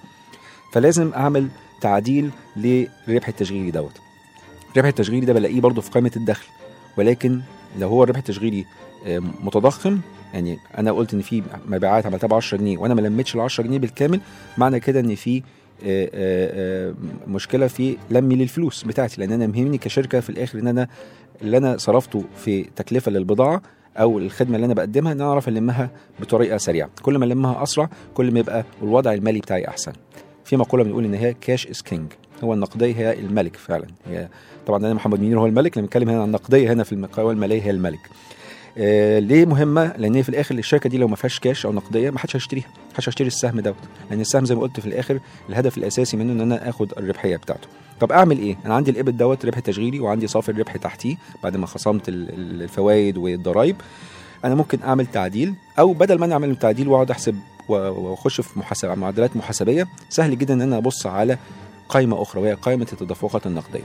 [0.72, 1.48] فلازم أعمل
[1.80, 3.92] تعديل للربح التشغيلي دوت.
[4.72, 6.46] الربح التشغيلي ده بلاقيه برضه في قائمة الدخل
[6.98, 7.40] ولكن
[7.78, 8.64] لو هو الربح التشغيلي
[9.06, 10.00] آه، متضخم
[10.34, 13.64] يعني أنا قلت إن في مبيعات عملتها ب 10 جنيه وأنا ما لميتش ال 10
[13.64, 14.20] جنيه بالكامل
[14.58, 15.42] معنى كده إن في
[17.26, 20.88] مشكلة في لمي للفلوس بتاعتي لأن أنا مهمني كشركة في الآخر إن أنا
[21.42, 23.62] اللي أنا صرفته في تكلفة للبضاعة
[23.96, 26.90] أو الخدمة اللي أنا بقدمها إن أنا أعرف ألمها بطريقة سريعة.
[27.02, 29.92] كل ما ألمها أسرع كل ما يبقى الوضع المالي بتاعي أحسن.
[30.44, 32.12] في مقولة بنقول إن هي cash is king
[32.44, 33.86] هو النقديه هي الملك فعلا.
[34.06, 34.28] هي
[34.66, 37.62] طبعا أنا محمد منير هو الملك لما بنتكلم هنا عن النقديه هنا في القوائم المالية
[37.62, 38.00] هي الملك.
[38.78, 42.18] آه ليه مهمة؟ لأن في الآخر الشركة دي لو ما فيهاش كاش أو نقدية ما
[42.18, 43.74] حدش هيشتريها ما حدش هيشتري السهم دوت.
[44.10, 47.68] لأن السهم زي ما قلت في الآخر الهدف الأساسي منه إن أنا آخد الربحية بتاعته.
[48.00, 51.56] طب أعمل إيه؟ أنا عندي ال EBIT دوت ربح تشغيلي وعندي صافي الربح تحتيه بعد
[51.56, 53.76] ما خصمت ال- ال- الفوائد والضرايب.
[54.44, 57.36] أنا ممكن أعمل تعديل أو بدل ما أنا أعمل تعديل وأقعد أحسب
[57.68, 61.38] وأخش في محاسبة معادلات محاسبية سهل جدا إن أنا أبص على
[61.88, 63.82] قائمة أخرى وهي قائمة التدفقات النقدية.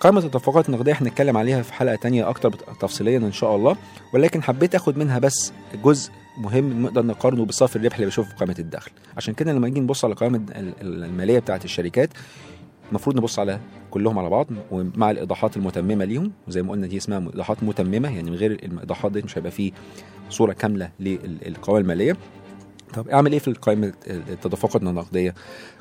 [0.00, 3.76] قائمة التدفقات النقدية هنتكلم عليها في حلقة تانية أكتر تفصيليا إن شاء الله
[4.12, 5.52] ولكن حبيت آخد منها بس
[5.84, 8.90] جزء مهم نقدر نقارنه بصافي الربح اللي بشوفه في قائمة الدخل.
[9.16, 12.10] عشان كده لما نيجي نبص على قائمة ال- ال- المالية بتاعة الشركات
[12.90, 17.18] المفروض نبص على كلهم على بعض ومع الإيضاحات المتممة ليهم وزي ما قلنا دي اسمها
[17.18, 19.72] إيضاحات متممة يعني من غير الإيضاحات دي مش هيبقى فيه
[20.30, 22.16] صورة كاملة للقوائم المالية.
[22.94, 25.34] طب أعمل إيه في قائمه التدفقات النقدية؟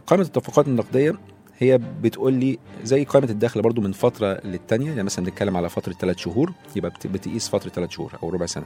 [0.07, 1.15] قائمة التدفقات النقدية
[1.59, 5.93] هي بتقول لي زي قائمة الدخل برضو من فترة للتانية يعني مثلا بنتكلم على فترة
[5.93, 8.65] ثلاث شهور يبقى بت- بتقيس فترة ثلاث شهور أو ربع سنة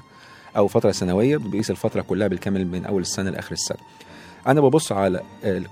[0.58, 3.78] أو فترة سنوية بقيس الفترة كلها بالكامل من أول السنة لآخر السنة.
[4.47, 5.21] أنا ببص على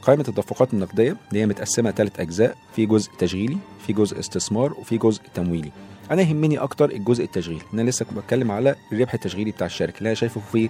[0.01, 4.97] قائمة التدفقات النقدية اللي هي متقسمة ثلاث أجزاء في جزء تشغيلي في جزء استثمار وفي
[4.97, 5.71] جزء تمويلي.
[6.11, 10.07] أنا يهمني أكتر الجزء التشغيلي أنا لسه كنت بتكلم على الربح التشغيلي بتاع الشركة اللي
[10.07, 10.69] أنا شايفه في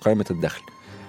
[0.00, 0.62] قائمة الدخل.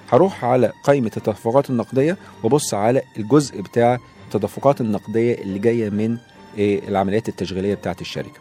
[0.09, 6.17] هروح على قائمة التدفقات النقدية وابص على الجزء بتاع التدفقات النقدية اللي جاية من
[6.59, 8.39] آه، العمليات التشغيلية بتاعه الشركة.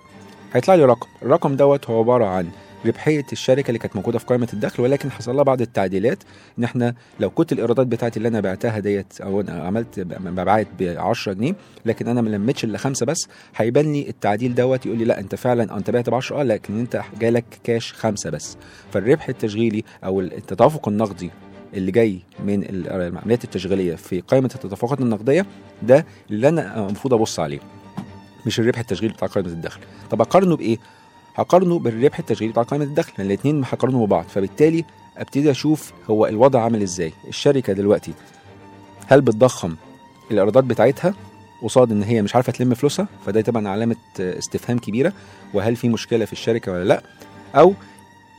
[0.53, 1.07] هيطلع لي رقم.
[1.22, 2.49] الرقم دوت هو عبارة عن
[2.87, 6.18] ربحية الشركة اللي كانت موجودة في قائمة الدخل ولكن حصل لها بعض التعديلات.
[6.59, 10.83] إن إحنا لو كنت الإيرادات بتاعتي اللي أنا بعتها ديت أو أنا عملت مبيعات ب
[10.99, 11.55] 10 جنيه
[11.87, 15.35] لكن أنا ما لميتش إلا خمسة بس هيبان لي التعديل دوت يقول لي لا أنت
[15.35, 18.57] فعلا أنت بعت ب 10 آه لكن أنت جالك كاش خمسة بس.
[18.92, 21.31] فالربح التشغيلي أو التدفق النقدي
[21.74, 25.46] اللي جاي من العمليات التشغيلية في قائمة التدفقات النقدية
[25.83, 27.61] ده اللي أنا المفروض أبص عليه
[28.46, 29.81] مش الربح التشغيلي بتاع قائمة الدخل.
[30.11, 30.79] طب اقارنه بإيه؟
[31.35, 34.85] هقارنه بالربح التشغيلي بتاع قائمة الدخل لأن الاثنين هقارنهم ببعض فبالتالي
[35.16, 37.12] أبتدي أشوف هو الوضع عامل إزاي.
[37.29, 38.12] الشركة دلوقتي
[39.07, 39.76] هل بتضخم
[40.31, 41.14] الإيرادات بتاعتها؟
[41.62, 45.12] قصاد إن هي مش عارفة تلم فلوسها فده طبعا علامة استفهام كبيرة
[45.55, 47.02] وهل في مشكلة في الشركة ولا لأ؟
[47.55, 47.74] أو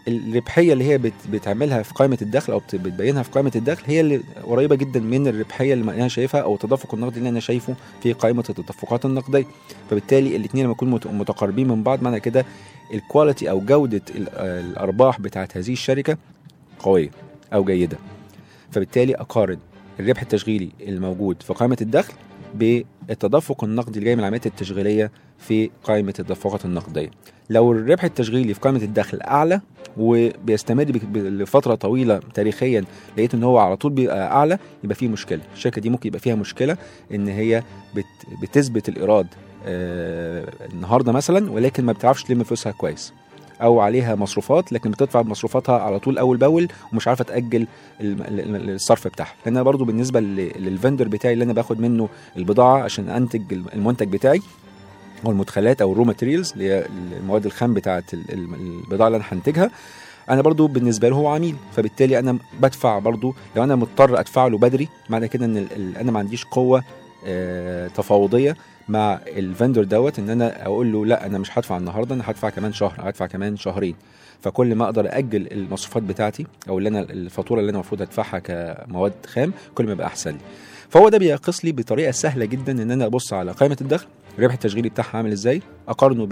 [0.07, 4.01] الربحية اللي هي بت بتعملها في قائمة الدخل أو بت- بتبينها في قائمة الدخل هي
[4.01, 8.13] اللي قريبة جدا من الربحية اللي أنا شايفها أو التدفق النقدي اللي أنا شايفه في
[8.13, 9.45] قائمة التدفقات النقدية.
[9.89, 12.45] فبالتالي الاثنين لما يكونوا مت- متقاربين من بعض معنى كده
[12.93, 16.17] الكواليتي أو جودة ال- الأرباح بتاعت هذه الشركة
[16.79, 17.09] قوية
[17.53, 17.97] أو جيدة.
[18.71, 19.57] فبالتالي أقارن
[19.99, 22.13] الربح التشغيلي الموجود في قائمة الدخل
[22.55, 27.11] بالتدفق النقدي اللي جاي من العمليات التشغيلية في قائمة التدفقات النقدية.
[27.49, 29.61] لو الربح التشغيلي في قائمة الدخل أعلى
[29.97, 30.83] وبيستمر
[31.15, 32.83] لفترة طويلة تاريخيا
[33.17, 35.41] لقيت إن هو على طول بيبقى أعلى يبقى فيه مشكلة.
[35.53, 36.77] الشركة دي ممكن يبقى فيها مشكلة
[37.13, 37.63] إن هي
[37.95, 38.05] بت
[38.41, 39.27] بتثبت الإيراد
[39.65, 43.13] آه النهارده مثلا ولكن ما بتعرفش تلم فلوسها كويس.
[43.61, 47.67] أو عليها مصروفات لكن بتدفع مصروفاتها على طول أول بأول ومش عارفة تأجل
[48.01, 49.33] الصرف بتاعها.
[49.45, 53.53] لأن أنا برضو بالنسبة لل- لل vendor بتاعي اللي أنا باخد منه البضاعة عشان أنتج
[53.73, 54.41] المنتج بتاعي
[55.25, 56.85] أو المدخلات أو ال raw materials اللي هي
[57.21, 59.71] المواد الخام بتاعه ال- ال- البضاعة اللي أنا هنتجها
[60.29, 61.55] أنا برضو بالنسبة له هو عميل.
[61.75, 65.67] فبالتالي أنا بدفع برضو لو أنا مضطر أدفع له بدري معنى كده إن
[65.99, 66.83] أنا ما عنديش قوة
[67.25, 68.55] آه، تفاوضية.
[68.89, 72.73] مع الفندور دوت إن أنا أقول له لأ أنا مش هدفع النهارده أنا هدفع كمان
[72.73, 73.95] شهر هدفع كمان شهرين.
[74.41, 79.13] فكل ما أقدر أجل المصروفات بتاعتي أو اللي أنا الفاتورة اللي أنا المفروض أدفعها كمواد
[79.27, 80.37] خام كل ما يبقى أحسن لي.
[80.89, 84.07] فهو ده بيقيس لي بطريقة سهلة جدا إن أنا أبص على قائمة الدخل
[84.39, 86.25] الربح التشغيلي بتاعها عامل إزاي أقارنه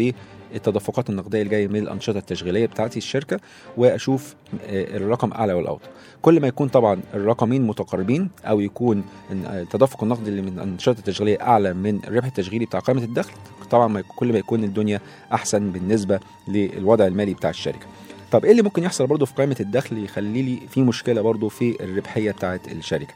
[0.53, 3.39] بالتدفقات النقدية اللي جاية من الأنشطة التشغيلية بتاعتي الشركة
[3.77, 4.35] وأشوف
[4.67, 5.87] آه، الرقم أعلى ولا اوطى
[6.21, 11.41] كل ما يكون طبعا الرقمين متقاربين أو يكون إن التدفق النقدي اللي من الأنشطة التشغيلية
[11.41, 13.33] أعلى من الربح التشغيلي بتاع قائمة الدخل
[13.71, 15.01] طبعا كل ما يكون الدنيا
[15.33, 17.85] أحسن بالنسبة للوضع المالي بتاع الشركة.
[18.31, 21.83] طب إيه اللي ممكن يحصل برضه في قائمة الدخل يخلي لي في مشكلة برضه في
[21.83, 23.13] الربحية بتاعه الشركة؟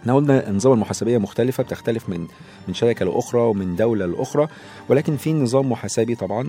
[0.00, 2.26] إحنا قلنا النظام المحاسبية مختلفة بتختلف من
[2.68, 4.48] من شركة لأخرى ومن دولة لأخرى
[4.88, 6.42] ولكن في نظام محاسبي طبعا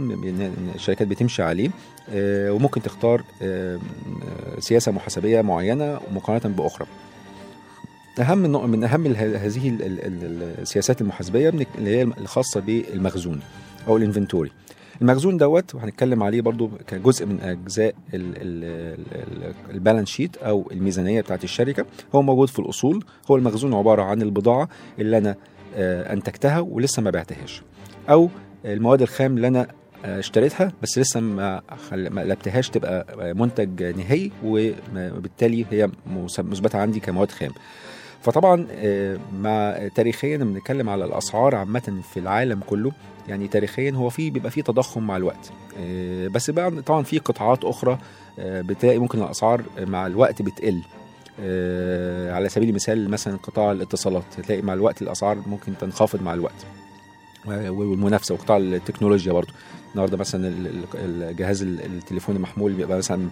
[0.75, 1.69] الشركات بتمشي عليه
[2.09, 3.79] آه، وممكن تختار آه،
[4.59, 6.87] سياسة محاسبية معينة مقارنة بأخرى.
[8.19, 13.39] أهم نوع- من اله- هذه ال- ال- ال- السياسات المحاسبية من- اللي هي الخاصة بالمخزون
[13.87, 14.51] أو ال inventory.
[15.01, 20.69] المخزون دوت وهنتكلم عليه برضو كجزء من أجزاء ال- ال- ال- ال balance sheet أو
[20.71, 21.85] الميزانية بتاعت الشركة.
[22.15, 23.03] هو موجود في الأصول.
[23.31, 25.35] هو المخزون عبارة عن البضاعة اللي أنا
[25.75, 27.61] آه، أنتجتها ولسه ما بعتهاش.
[28.09, 28.29] أو
[28.65, 29.67] المواد الخام اللي أنا
[30.05, 31.61] آه، اشتريتها بس لسه ما
[31.93, 35.89] قلبتهاش تبقى آه، منتج نهائي وبالتالي هي
[36.37, 37.51] مثبتة عندي كمواد خام.
[38.21, 42.91] فطبعا آه، مع تاريخيا بنتكلم على الأسعار عامة في العالم كله
[43.27, 45.51] يعني تاريخيا هو في بيبقى في تضخم مع الوقت.
[45.79, 47.97] آه، بس بقى طبعا في قطاعات أخرى
[48.39, 50.81] آه، بتلاقي ممكن الأسعار مع الوقت بتقل.
[52.35, 56.65] على سبيل المثال مثلا قطاع الاتصالات هتلاقي مع الوقت الأسعار ممكن تنخفض مع الوقت.
[57.47, 59.53] والمنافسة وقطاع التكنولوجيا برضو.
[59.91, 63.27] النهارده مثلا ال- ال- الجهاز ال- التليفون المحمول بيبقى مثلا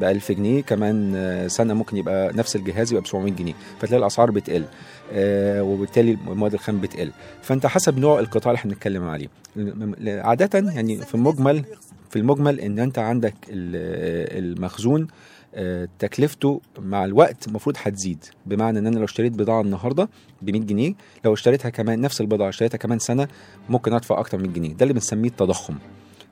[0.00, 1.14] ب 1000 جنيه كمان
[1.48, 4.64] سنة ممكن يبقى نفس الجهاز يبقى ب 700 جنيه فتلاقي الأسعار بتقل
[5.12, 7.10] آه، وبالتالي المواد الخام بتقل.
[7.42, 9.28] فأنت حسب نوع القطاع اللي إحنا بنتكلم عليه.
[10.06, 11.64] عادة يعني في المجمل
[12.10, 15.06] في المجمل إن أنت عندك ال- المخزون
[15.54, 20.08] آه، تكلفته مع الوقت المفروض هتزيد بمعنى إن أنا لو اشتريت بضاعة النهارده
[20.42, 23.28] ب 100 جنيه لو اشتريتها كمان نفس البضاعة اشتريتها كمان سنة
[23.68, 25.74] ممكن أدفع أكتر من جنيه ده اللي بنسميه التضخم.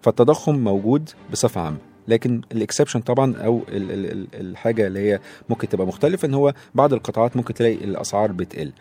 [0.02, 1.78] فالتضخم موجود بصفة عامة.
[2.08, 6.54] لكن الإكسبشن طبعا أو ال ال ال الحاجة اللي هي ممكن تبقى مختلفة إن هو
[6.74, 8.72] بعض القطاعات ممكن تلاقي الأسعار بتقل.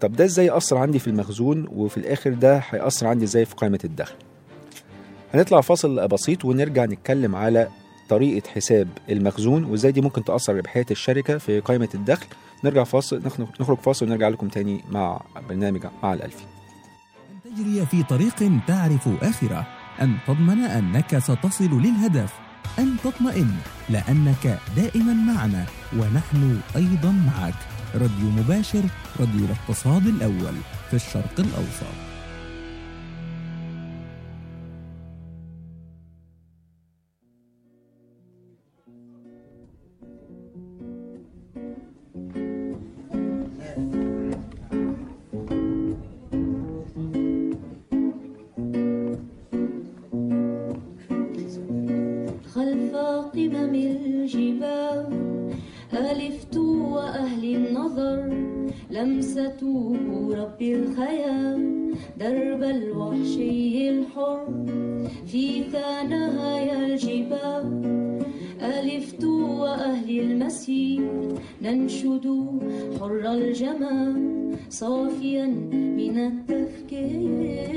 [0.00, 3.80] طب ده إزاي يأثر عندي في المخزون وفي الآخر ده هيأثر عندي إزاي في قائمه
[3.84, 4.14] الدخل؟
[5.34, 7.68] هنطلع فاصل بسيط ونرجع نتكلم على
[8.08, 12.26] طريقة حساب المخزون وإزاي دي ممكن تأثر ربحيه الشركة في قائمه الدخل.
[12.64, 13.22] نرجع فاصل
[13.60, 16.44] نخرج فاصل ونرجع لكم تاني مع برنامج مع الالفي
[17.44, 18.34] تجري في طريق
[18.66, 19.66] تعرف آخره.
[20.02, 22.43] أن تضمن أنك ستصل للهدف.
[22.78, 23.50] أن تطمئن
[23.88, 27.54] لأنك دائما معنا ونحن أيضا معك.
[27.94, 28.82] راديو مباشر
[29.20, 30.54] راديو الاقتصاد الأول
[30.90, 32.03] في الشرق الأوسط.
[54.24, 55.06] الجبال.
[55.92, 58.20] ألفت وأهل النظر
[58.90, 59.62] لمسة
[60.40, 61.60] رب الخيال.
[62.20, 64.46] درب الوحشي الحر
[65.26, 67.66] في ثنايا الجبال.
[68.62, 71.12] ألفت وأهل المسير
[71.62, 72.26] ننشد
[73.00, 74.16] حر الجمال
[74.68, 75.46] صافيا
[76.00, 77.74] من التفكير.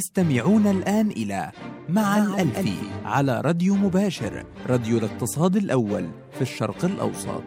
[0.00, 1.50] تستمعون الآن إلى
[1.88, 7.42] مع الألفي على راديو مباشر راديو الاقتصاد الأول في الشرق الأوسط.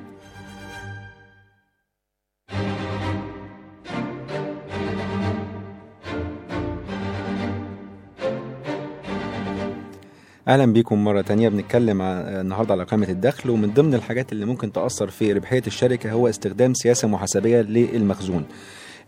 [10.48, 11.50] أهلا بيكم مرة تانية.
[11.50, 16.30] بنتكلم النهارده على قائمة الدخل ومن ضمن الحاجات اللي ممكن تأثر في ربحية الشركة هو
[16.30, 18.46] استخدام سياسة محاسبية للمخزون.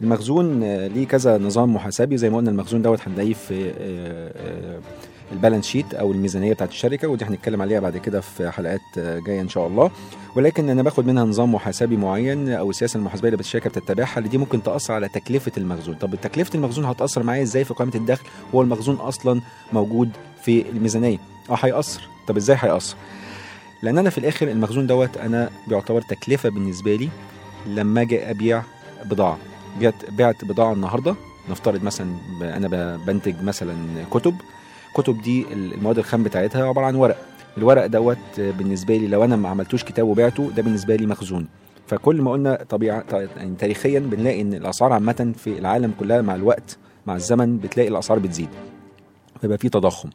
[0.01, 2.17] المخزون آه، ليه كذا نظام محاسبي.
[2.17, 4.79] زي ما قلنا المخزون دوت هنلاقيه في آه، آه،
[5.31, 9.41] ال balance sheet أو الميزانية بتاعت الشركة ودي هنتكلم عليها بعد كده في حلقات جاية
[9.41, 9.91] إن شاء الله.
[10.35, 14.37] ولكن أنا باخد منها نظام محاسبي معين أو السياسة المحاسبية اللي الشركة بتتبعها اللي دي
[14.37, 15.95] ممكن تأثر على تكلفة المخزون.
[15.95, 19.41] طب تكلفة المخزون هتأثر معايا إزاي في قائمة الدخل؟ هو المخزون أصلا
[19.73, 20.09] موجود
[20.41, 21.17] في الميزانية.
[21.49, 22.01] آه هيأثر.
[22.27, 22.95] طب إزاي هيأثر؟
[23.83, 27.09] لأن أنا في الآخر المخزون دوت أنا بيعتبر تكلفة بالنسبة لي
[27.67, 28.63] لما أجي أبيع
[29.05, 29.37] بضاعة.
[29.81, 31.15] بعت بعت بضاعة النهارده.
[31.49, 32.07] نفترض مثلا
[32.41, 33.75] أنا بنتج مثلا
[34.11, 34.35] كتب.
[34.95, 37.17] كتب دي المواد الخام بتاعتها عبارة عن ورق.
[37.57, 41.47] الورق دوت بالنسبة لي لو أنا ما عملتوش كتاب وبعته ده بالنسبة لي مخزون.
[41.87, 46.77] فكل ما قلنا طبيعه يعني تاريخيا بنلاقي إن الأسعار عامة في العالم كلها مع الوقت
[47.05, 48.49] مع الزمن بتلاقي الأسعار بتزيد.
[49.41, 50.09] فيبقى في تضخم.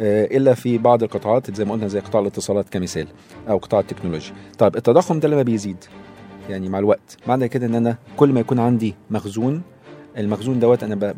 [0.00, 3.06] آه، إلا في بعض القطاعات زي ما قلنا زي قطاع الاتصالات كمثال
[3.48, 4.34] أو قطاع التكنولوجيا.
[4.58, 5.76] طيب التضخم ده لما بيزيد؟
[6.50, 7.16] يعني مع الوقت.
[7.26, 9.62] معنى كده إن أنا كل ما يكون عندي مخزون
[10.18, 11.14] المخزون دوت أنا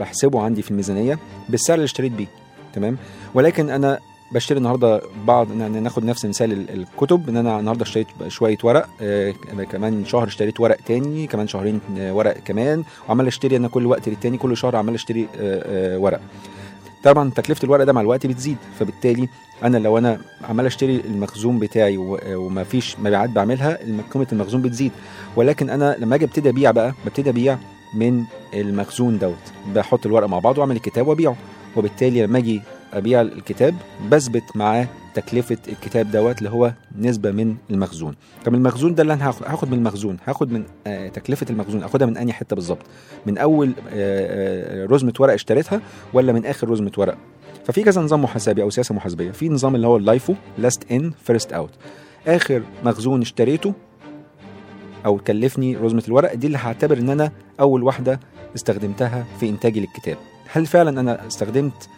[0.00, 1.18] بحسبه عندي في الميزانية
[1.48, 2.26] بالسعر اللي اشتريت بيه.
[2.74, 2.96] تمام؟
[3.34, 3.98] ولكن أنا
[4.34, 8.88] بشتري النهارده بعض يعني ناخد نفس مثال ال- الكتب إن أنا النهارده اشتريت شوية ورق
[9.02, 9.34] آه
[9.70, 14.08] كمان شهر اشتريت ورق تاني كمان شهرين آه ورق كمان وعمال أشتري أنا كل وقت
[14.08, 16.20] للتاني كل شهر عمال أشتري آه آه ورق.
[17.04, 19.28] طبعا تكلفة الورق ده مع الوقت بتزيد فبالتالي
[19.62, 21.96] أنا لو أنا عمال أشتري المخزون بتاعي
[22.36, 23.78] وما فيش مبيعات بعملها
[24.14, 24.92] قيمة المخزون بتزيد.
[25.36, 27.58] ولكن أنا لما أجي أبتدي أبيع بقى ببتدي أبيع
[27.94, 29.52] من المخزون دوت.
[29.74, 31.36] بحط الورق مع بعض وأعمل الكتاب وأبيعه.
[31.76, 32.62] وبالتالي لما أجي
[32.92, 33.74] أبيع الكتاب
[34.10, 38.14] بثبت معاه تكلفة الكتاب دوت اللي هو نسبة من المخزون.
[38.44, 42.16] طب المخزون ده اللي أنا هاخد- من المخزون هاخد من آه تكلفة المخزون اخدها من
[42.16, 42.86] أنهي حتة بالظبط؟
[43.26, 45.80] من أول آه آه رزمه ورق اشتريتها
[46.12, 47.16] ولا من آخر رزمه ورق
[47.64, 49.30] ففي كذا نظام محاسبي أو سياسة محاسبية.
[49.30, 51.70] في نظام اللي هو ال LIFO last in first out
[52.26, 53.72] آخر مخزون اشتريته
[55.06, 58.20] أو كلفني رزمه الورق دي اللي هعتبر إن أنا أول واحدة
[58.54, 60.16] استخدمتها في إنتاجي للكتاب.
[60.52, 61.88] هل فعلا أنا استخدمت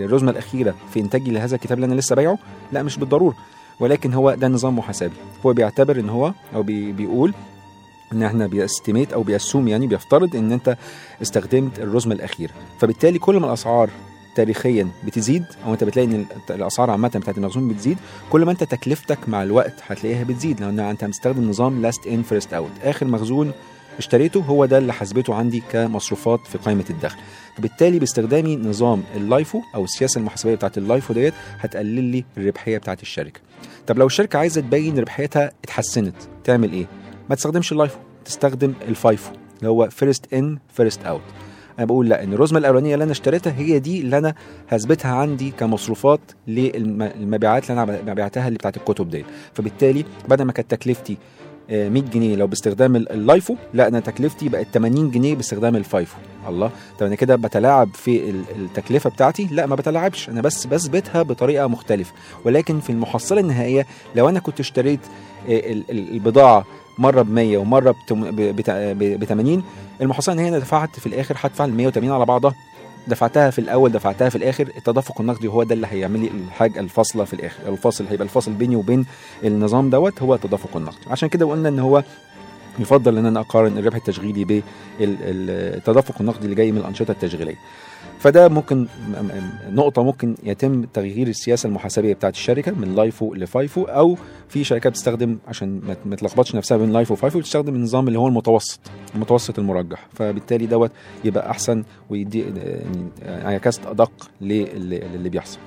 [0.00, 2.38] الرزمة الأخيرة في انتاجي لهذا الكتاب اللي أنا لسه بايعه
[2.72, 3.34] لا مش بالضرورة.
[3.80, 5.14] ولكن هو ده نظام محاسبي.
[5.46, 7.34] هو بيعتبر إن هو أو بي بيقول
[8.12, 10.76] إن إحنا بي estimate أو بي assume يعني بيفترض إن أنت
[11.22, 12.52] استخدمت الرزمة الأخيرة.
[12.78, 13.90] فبالتالي كل ما الأسعار
[14.34, 17.98] تاريخيا بتزيد أو أنت بتلاقي إن ال- الأسعار عامة بتاعت المخزون بتزيد
[18.30, 20.60] كل ما أنت تكلفتك مع الوقت هتلاقيها بتزيد.
[20.60, 23.52] لأن أنت مستخدم نظام last in first out آخر مخزون
[24.00, 27.18] اشتريته هو ده اللي حسبته عندي كمصروفات في قائمة الدخل.
[27.56, 32.78] فبالتالي باستخدامي نظام ال LIFO أو السياسة المحاسبية بتاعت ال LIFO ديت هتقلل لي الربحية
[32.78, 33.40] بتاعت الشركة.
[33.86, 36.86] طب لو الشركة عايزة تبين ربحيتها اتحسنت تعمل إيه؟
[37.30, 41.20] ما تستخدمش ال LIFO تستخدم ال FIFO اللي هو first in first out
[41.78, 44.34] أنا بقول لا إن الرزمة الأولانية اللي أنا اشتريتها هي دي اللي أنا
[44.68, 49.24] هثبتها عندي كمصروفات للمبيعات اللي أنا بعتها اللي بتاعت الكتب دي
[49.54, 51.16] فبالتالي بدل ما كانت تكلفتي
[51.70, 52.36] 100 جنيه.
[52.36, 56.16] لو باستخدام ال- ال LIFO لا أنا تكلفتي بقت 80 جنيه باستخدام ال FIFO.
[56.48, 56.70] الله.
[56.98, 60.28] طب أنا كده بتلاعب في ال- التكلفة بتاعتي؟ لا ما بتلاعبش.
[60.28, 62.12] أنا بس بثبتها بطريقة مختلفة.
[62.44, 65.00] ولكن في المحصلة النهائية لو أنا كنت اشتريت
[65.48, 66.64] آه، ال- ال- البضاعة
[66.98, 69.62] مرة ب 100 ومره ب 80
[70.00, 72.54] المحصلة النهائية أنا دفعت في الآخر هدفع ال 180 على بعضها.
[73.10, 77.24] دفعتها في الأول دفعتها في الآخر التدفق النقدي هو ده اللي هيعمل لي الحاجة الفاصلة
[77.24, 79.06] في الآخر الفاصل هيبقى الفاصل بيني وبين
[79.44, 81.10] النظام دوت هو التدفق النقدي.
[81.10, 82.04] عشان كده قلنا إن هو
[82.78, 84.44] يفضل إن أنا أقارن الربح التشغيلي
[85.00, 87.56] بالتدفق النقدي اللي جاي من الأنشطة التشغيلية.
[88.20, 88.86] فده ممكن
[89.70, 94.16] نقطة ممكن يتم تغيير السياسة المحاسبية بتاعت الشركة من LIFO ل FIFO أو
[94.48, 98.28] في شركات بتستخدم عشان ما- تلخبطش نفسها بين LIFO و FIFO بتستخدم النظام اللي هو
[98.28, 98.80] المتوسط
[99.14, 100.06] المتوسط المرجح.
[100.14, 100.90] فبالتالي دوت
[101.24, 105.58] يبقى أحسن ويدي يعني انعكاس أدق للي بيحصل.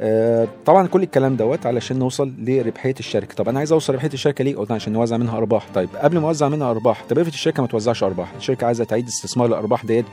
[0.00, 3.34] آه، طبعا كل الكلام دوت علشان نوصل لربحية الشركة.
[3.34, 5.66] طب أنا عايز أوصل لربحية الشركة ليه؟ قلنا عشان نوزع منها أرباح.
[5.74, 9.06] طيب قبل ما أوزع منها أرباح طب افرض الشركة ما توزعش أرباح؟ الشركة عايزة تعيد
[9.06, 10.04] استثمار الأرباح ديت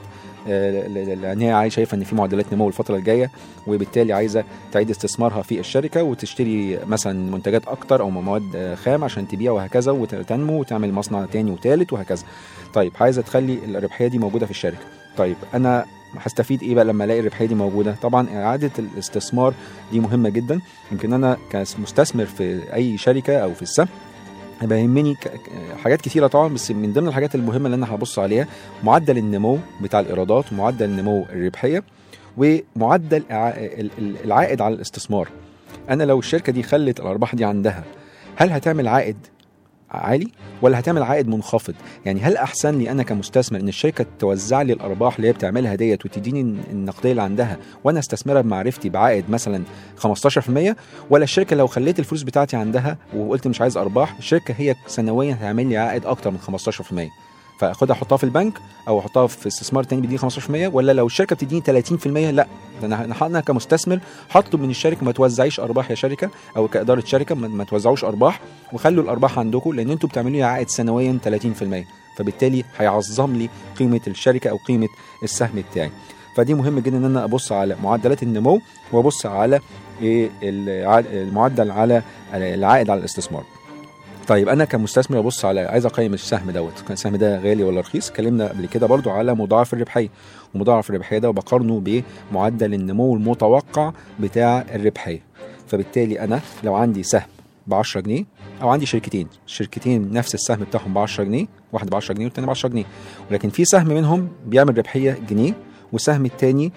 [0.48, 3.32] لأن هي شايفة إن في معدلات نمو الفترة الجاية
[3.68, 9.28] وبالتالي عايزة تعيد استثمارها في الشركة وتشتري مثلا منتجات أكتر أو مواد آه، خام عشان
[9.28, 12.24] تبيع وهكذا وتنمو وتعمل مصنع تاني وتالت وهكذا.
[12.74, 14.78] طيب عايزة تخلي الربحية دي موجودة في الشركة.
[15.18, 15.86] طيب أنا
[16.18, 19.54] هستفيد إيه بقى لما ألاقي الربحية دي موجودة؟ طبعا إعادة الاستثمار
[19.92, 20.60] دي مهمة جدا.
[20.92, 23.88] يمكن أنا كمستثمر في أي شركة أو في السهم
[24.64, 28.20] هيبقى يهمني ك- ك- حاجات كتيرة طبعا بس من ضمن الحاجات المهمة اللي أنا هبص
[28.20, 28.48] عليها
[28.84, 31.84] معدل النمو بتاع الإيرادات ومعدل نمو الربحية
[32.38, 33.24] ومعدل
[34.26, 35.28] العائد على الاستثمار.
[35.90, 37.84] أنا لو الشركة دي خلت الأرباح دي عندها
[38.36, 39.18] هل هتعمل عائد
[39.94, 40.28] عالي
[40.62, 41.74] ولا هتعمل عائد منخفض؟
[42.06, 46.06] يعني هل أحسن لي أنا كمستثمر إن الشركة توزع لي الأرباح اللي هي بتعملها ديت
[46.06, 46.42] وتديني
[46.72, 49.64] النقدية اللي عندها وأنا أستثمرها بمعرفتي بعائد مثلا
[50.00, 50.76] 15%
[51.10, 55.68] ولا الشركة لو خليت الفلوس بتاعتي عندها وقلت مش عايز أرباح الشركة هي سنويا هتعمل
[55.70, 58.54] لي عائد أكتر من 15% فاخدها احطها في البنك
[58.88, 60.20] أو احطها في استثمار تاني بيديني
[60.70, 62.48] 15% ولا لو الشركة بتديني 30% لا.
[62.82, 64.00] ده أنا أنا كمستثمر
[64.32, 68.40] هطلب من الشركة ما توزعيش أرباح يا شركة أو كإدارة شركة ما توزعوش أرباح
[68.74, 73.50] وخلوا الأرباح عندكم لأن أنتوا بتعملوا لي عائد سنويا 30% فبالتالي هيعظم لي
[73.80, 74.88] قيمة الشركة أو قيمة
[75.24, 75.92] السهم بتاعي.
[76.36, 79.60] فدي مهم جدا إن أنا أبص على معدلات النمو وأبص على
[80.02, 82.02] إيه المعدل على
[82.34, 83.44] العائد على الاستثمار.
[84.28, 86.80] طيب أنا كمستثمر أبص على عايز أقيم السهم دوت.
[86.82, 90.10] كان السهم ده غالي ولا رخيص؟ اتكلمنا قبل كده برضو على مضاعف الربحية.
[90.56, 95.22] ومضاعف الربحية ده وبقارنه بمعدل النمو المتوقع بتاع الربحية.
[95.68, 97.28] فبالتالي أنا لو عندي سهم
[97.68, 98.26] ب 10 جنيه
[98.62, 102.48] أو عندي شركتين شركتين نفس السهم بتاعهم ب 10 جنيه واحد ب 10 جنيه والتاني
[102.48, 102.86] ب 10 جنيه.
[103.32, 105.54] ولكن في سهم منهم بيعمل ربحية جنيه
[105.92, 106.72] والسهم التاني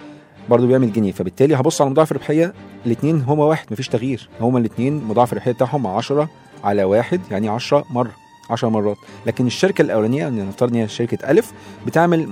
[0.48, 1.12] برضه بيعمل جنيه.
[1.12, 2.54] فبالتالي هبص على مضاعف الربحية
[2.86, 4.28] الاثنين هما واحد مفيش تغيير.
[4.40, 6.28] هما الاثنين مضاعف الربحية بتاعهم 10
[6.66, 8.10] على واحد يعني 10 مرة
[8.50, 8.96] 10 مرات.
[9.26, 11.52] لكن الشركة الأولانية يعني نفترض إن هي شركة ألف
[11.86, 12.28] بتعمل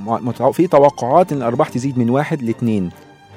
[0.53, 2.91] في توقعات إن الأرباح تزيد من واحد لاثنين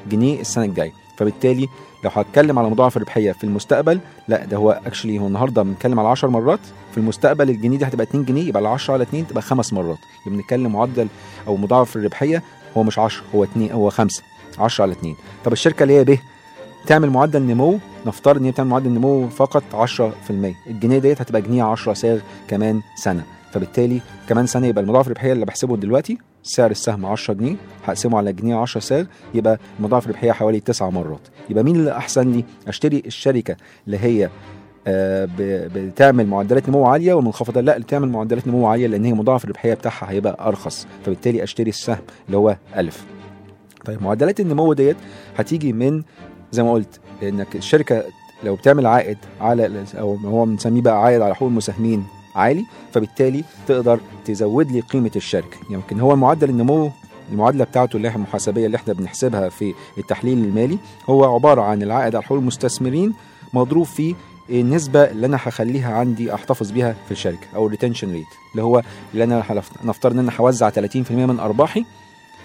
[0.10, 0.92] جنيه السنة الجاية.
[1.18, 1.68] فبالتالي
[2.04, 6.08] لو هتكلم على مضاعف الربحية في المستقبل لا ده هو اكشلي هو النهارده بنتكلم على
[6.10, 6.60] 10 مرات.
[6.92, 9.98] في المستقبل الجنيه دي هتبقى 2 جنيه يبقى ال 10 على 2 تبقى خمس مرات.
[10.26, 11.08] يبقى بنتكلم معدل
[11.48, 12.44] أو مضاعف الربحية
[12.78, 14.24] هو مش 10 هو 2 هو 5
[14.60, 16.20] 10 على 2 طب الشركة اللي هي ب
[16.88, 20.32] تعمل معدل نمو نفترض إن هي بتعمل معدل نمو فقط 10%
[20.68, 23.24] الجنيه ديت هتبقى جنيه 10 سعر كمان سنة.
[23.52, 28.34] فبالتالي كمان سنة يبقى المضاعف الربحية اللي بحسبه دلوقتي سعر السهم 10 جنيه هقسمه على
[28.34, 31.28] جنيه 10 سعر يبقى المضاعف الربحية حوالي 9 مرات.
[31.50, 33.56] يبقى مين اللي أحسن لي؟ أشتري الشركة
[33.88, 34.30] اللي هي
[34.90, 35.30] آه،
[35.76, 39.74] بتعمل معدلات نمو عالية والمنخفضه لا اللي بتعمل معدلات نمو عالية لأن هي مضاعف الربحية
[39.74, 40.88] بتاعها هيبقى أرخص.
[41.06, 43.06] فبالتالي أشتري السهم اللي هو ألف.
[43.86, 44.98] طيب معدلات النمو ديت
[45.38, 46.04] هتيجي من
[46.52, 48.04] زي ما قلت إنك الشركة
[48.44, 54.00] لو بتعمل عائد على أو هو بنسميه بقى عائد على حقوق المساهمين عالي فبالتالي تقدر
[54.26, 55.58] تزود لي قيمة الشركة.
[55.70, 56.92] يمكن هو معدل النمو
[57.32, 60.78] المعادلة بتاعته اللي هي المحاسبيه اللي إحنا بنحسبها في التحليل المالي
[61.10, 63.14] هو عبارة عن العائد على حقوق المستثمرين
[63.54, 64.16] مضروب في
[64.50, 68.82] النسبة اللي أنا هخليها عندي أحتفظ بيها في الشركة أو ال retention rate اللي هو
[69.14, 69.44] اللي أنا
[69.84, 70.76] نفترض إن أنا هوزع 30%
[71.12, 71.86] من أرباحي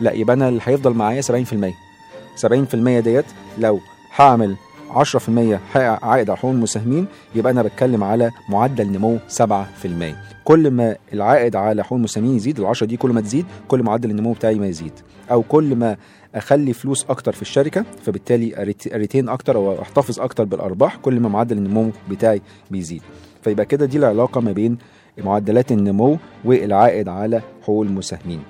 [0.01, 3.25] لا يبقى أنا اللي هيفضل معايا 70% 70% ديت
[3.59, 3.81] لو
[4.17, 4.57] هعمل
[4.91, 7.07] 10% حقق عائد على حقوق المساهمين.
[7.35, 12.67] يبقى أنا بتكلم على معدل نمو 7% كل ما العائد على حقوق المساهمين يزيد ال
[12.67, 14.93] 10 دي كل ما تزيد كل معدل النمو بتاعي ما يزيد.
[15.31, 15.97] أو كل ما
[16.35, 21.59] أخلي فلوس أكتر في الشركة فبالتالي أريتين أكتر أو أحتفظ أكتر بالأرباح كل ما معدل
[21.59, 23.03] النمو بتاعي بيزيد.
[23.43, 24.79] فيبقى كده دي العلاقة ما بين
[25.19, 28.43] معدلات النمو والعائد على حقوق المساهمين.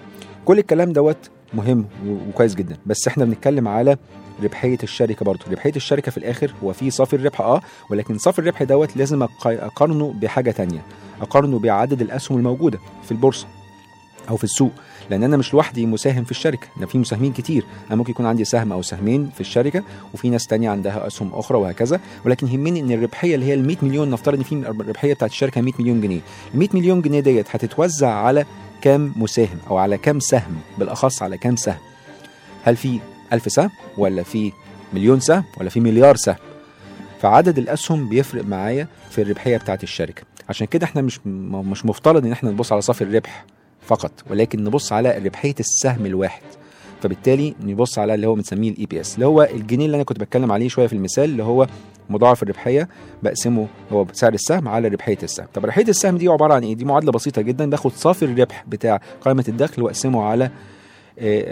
[0.44, 1.84] كل الكلام دوت مهم
[2.28, 2.76] وكويس جدا.
[2.86, 3.96] بس إحنا بنتكلم على
[4.44, 5.40] ربحية الشركة برضه.
[5.50, 10.14] ربحية الشركة في الآخر هو في صافي الربح آه ولكن صافي الربح دوت لازم أقارنه
[10.20, 10.82] بحاجة تانية.
[11.20, 13.46] أقارنه بعدد الأسهم الموجودة في البورصة
[14.28, 14.70] أو في السوق.
[15.10, 16.66] لأن أنا مش لوحدي مساهم في الشركة.
[16.76, 17.64] أنا في مساهمين كتير.
[17.88, 19.82] أنا ممكن يكون عندي سهم أو سهمين في الشركة
[20.14, 22.00] وفي ناس تانية عندها أسهم أخرى وهكذا.
[22.26, 25.60] ولكن يهمني إن الربحية اللي هي ال 100 مليون نفترض إن في الربحية بتاعت الشركة
[25.60, 26.20] 100 مليون جنيه.
[26.54, 28.44] ال 100 مليون جنيه ديت هتتوزع على
[28.80, 31.78] كام مساهم أو على كام سهم؟ بالأخص على كام سهم؟
[32.64, 33.00] هل في
[33.32, 34.52] ألف سهم ولا في
[34.92, 36.36] مليون سهم ولا في مليار سهم.
[37.20, 40.22] فعدد الأسهم بيفرق معايا في الربحية بتاعت الشركة.
[40.48, 43.44] عشان كده إحنا مش مش مفترض إن إحنا نبص على صافي الربح
[43.86, 46.42] فقط ولكن نبص على ربحية السهم الواحد.
[47.02, 50.52] فبالتالي نبص على اللي هو بنسميه ال EPS اللي هو الجنيه اللي أنا كنت بتكلم
[50.52, 51.66] عليه شوية في المثال اللي هو
[52.10, 52.88] مضاعف الربحية
[53.22, 55.46] بقسمه هو سعر السهم على ربحية السهم.
[55.54, 59.00] طب ربحية السهم دي عبارة عن إيه؟ دي معادلة بسيطة جدا باخد صافي الربح بتاع
[59.20, 60.50] قائمة الدخل وأقسمه على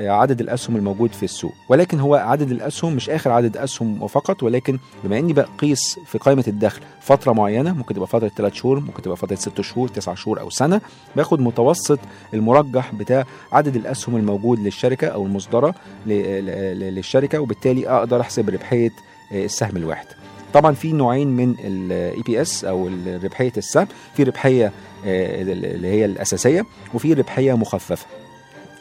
[0.07, 1.53] عدد الأسهم الموجود في السوق.
[1.69, 6.45] ولكن هو عدد الأسهم مش آخر عدد أسهم فقط ولكن بما إني بقيس في قائمة
[6.49, 10.41] الدخل فترة معينة ممكن تبقى فترة 3 شهور ممكن تبقى فترة 6 شهور 9 شهور
[10.41, 10.81] أو سنة
[11.17, 11.99] باخد متوسط
[12.35, 15.75] المرجح بتاع عدد الأسهم الموجود للشركة أو المصدرة
[16.07, 18.91] للشركة وبالتالي أقدر أحسب ربحية
[19.33, 20.07] آه، السهم الواحد.
[20.53, 22.87] طبعا في نوعين من ال EPS أو
[23.25, 24.73] ربحيه السهم في ربحية
[25.07, 28.07] آه، اللي هي الأساسية وفي ربحية مخففة.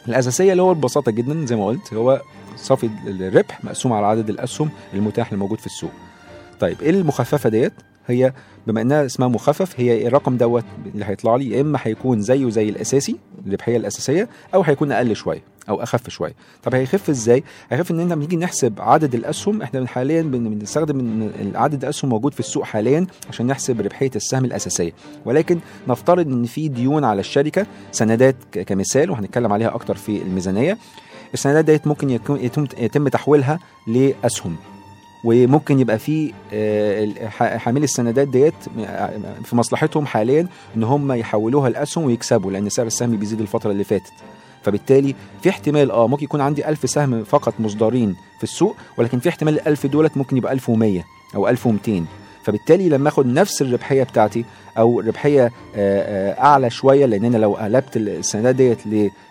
[0.08, 2.22] الأساسية اللي هو ببساطة جدا زي ما قلت هو
[2.56, 5.90] صافي الربح مقسوم على عدد الأسهم المتاح الموجود في السوق.
[6.60, 7.72] طيب إيه المخففة ديت؟
[8.06, 8.32] هي
[8.66, 12.68] بما إنها اسمها مخفف هي الرقم دوت اللي هيطلع لي يا إما هيكون زيه زي
[12.68, 15.42] الأساسي الربحية الأساسية أو هيكون أقل شوية.
[15.70, 16.34] أو أخف شوية.
[16.62, 21.82] طب هيخف إزاي؟ هيخف إن إحنا بنيجي نحسب عدد الأسهم إحنا حاليا بن- بنستخدم عدد
[21.82, 24.92] الأسهم موجود في السوق حاليا عشان نحسب ربحية السهم الأساسية.
[25.24, 25.58] ولكن
[25.88, 30.78] نفترض إن في ديون على الشركة سندات كمثال وهنتكلم عليها أكتر في الميزانية.
[31.34, 34.56] السندات ديت ممكن يكون يتم, يتم تحويلها لأسهم.
[35.24, 42.04] وممكن يبقى في آه، حاملي السندات ديت آه، في مصلحتهم حاليا إن هم يحولوها لأسهم
[42.04, 44.12] ويكسبوا لأن سعر السهم بيزيد الفترة اللي فاتت.
[44.62, 49.28] فبالتالي في احتمال آه ممكن يكون عندي ألف سهم فقط مصدرين في السوق ولكن في
[49.28, 51.04] احتمال الألف دولت ممكن يبقى 1100
[51.34, 52.04] أو 1200
[52.44, 54.44] فبالتالي لما آخد نفس الربحية بتاعتي
[54.78, 58.78] أو ربحية آه، آه، أعلى شوية لأن أنا لو قلبت السندات ديت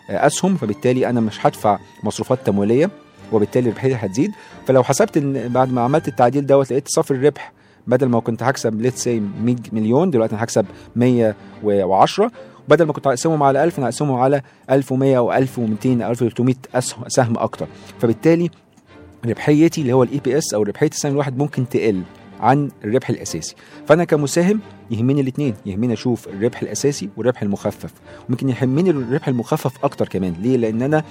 [0.09, 2.89] لأسهم فبالتالي أنا مش هدفع مصروفات تمويلية
[3.31, 4.31] وبالتالي الربحيه هتزيد.
[4.67, 7.51] فلو حسبت إن بعد ما عملت التعديل دوت لقيت صافي الربح
[7.87, 10.65] بدل ما كنت هكسب let's say 100 مليون دلوقتي أنا هكسب
[10.95, 12.31] 110
[12.69, 14.41] بدل ما كنت هقسمهم على 1000 أنا هقسمهم على
[14.71, 17.67] 1100 أو 1200 أو 1300 أسهم- سهم أكتر.
[17.99, 18.49] فبالتالي
[19.25, 22.01] ربحيتي اللي هو ال EPS أو ربحية السهم الواحد ممكن تقل
[22.39, 23.55] عن الربح الأساسي.
[23.87, 24.59] فأنا كمساهم
[24.91, 27.91] يهمني الاثنين يهمني أشوف الربح الأساسي والربح المخفف.
[28.29, 30.33] ممكن يهمني الربح المخفف أكتر كمان.
[30.41, 31.03] ليه؟ لأن أنا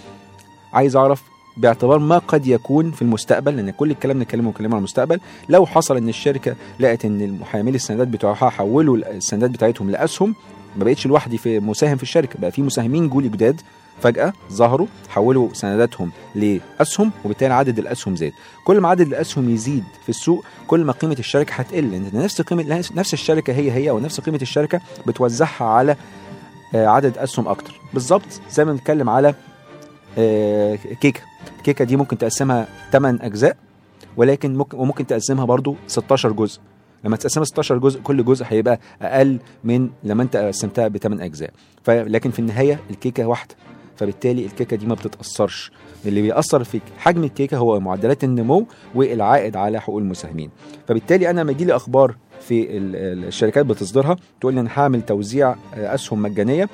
[0.72, 1.22] عايز أعرف
[1.56, 5.20] باعتبار ما قد يكون في المستقبل لأن كل الكلام بنتكلمه بنتكلم عن المستقبل.
[5.48, 10.34] لو حصل إن الشركة لقت إن المحاملي السندات بتوعها حولوا السندات بتاعتهم لأسهم
[10.78, 13.60] ما بقتش لوحدي في مساهم في الشركة بقى في مساهمين جولي جداد
[14.02, 18.32] فجأة ظهروا حولوا سنداتهم لأسهم وبالتالي عدد الأسهم زاد.
[18.64, 21.90] كل ما عدد الأسهم يزيد في السوق كل ما قيمة الشركة هتقل.
[21.90, 25.96] لأن نفس قيمة نفس الشركة هي هي أو نفس قيمة الشركة بتوزعها على
[26.74, 27.80] آه، عدد أسهم أكتر.
[27.94, 29.34] بالظبط زي ما بنتكلم على
[30.18, 31.20] آه، كيكه
[31.58, 33.56] الكيكه دي ممكن تقسمها 8 أجزاء
[34.16, 36.60] ولكن ممكن وممكن تقسمها برضو 16 جزء.
[37.04, 41.50] لما تقسمها 16 جزء كل جزء هيبقى أقل من لما أنت قسمتها ب 8 اجزاء
[41.88, 43.54] لكن في النهاية الكيكة واحدة.
[43.96, 45.72] فبالتالي الكيكة دي ما بتتأثرش.
[46.06, 50.50] اللي بيأثر في حجم الكيكة هو معدلات النمو والعائد على حقوق المساهمين.
[50.88, 55.02] فبالتالي أنا لما يجي لي أخبار في ال- ال- الشركات بتصدرها تقول لي أنا هعمل
[55.02, 56.68] توزيع آه، أسهم مجانية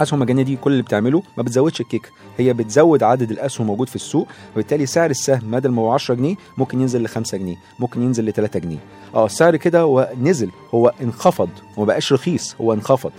[0.00, 3.96] أسهم مجانية دي كل اللي بتعمله ما بتزودش الكيكه هي بتزود عدد الأسهم موجود في
[3.96, 8.02] السوق وبالتالي سعر السهم بدل ما هو 10 جنيه ممكن ينزل ل 5 جنيه ممكن
[8.02, 8.78] ينزل ل 3 جنيه.
[9.14, 13.12] آه السعر كده هو نزل هو انخفض وما بقاش رخيص هو انخفض.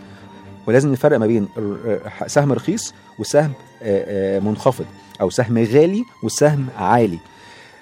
[0.68, 3.52] ولازم نفرق ما بين ر- سهم رخيص وسهم
[3.84, 4.86] آه، آه، منخفض
[5.22, 7.20] أو سهم غالي وسهم عالي.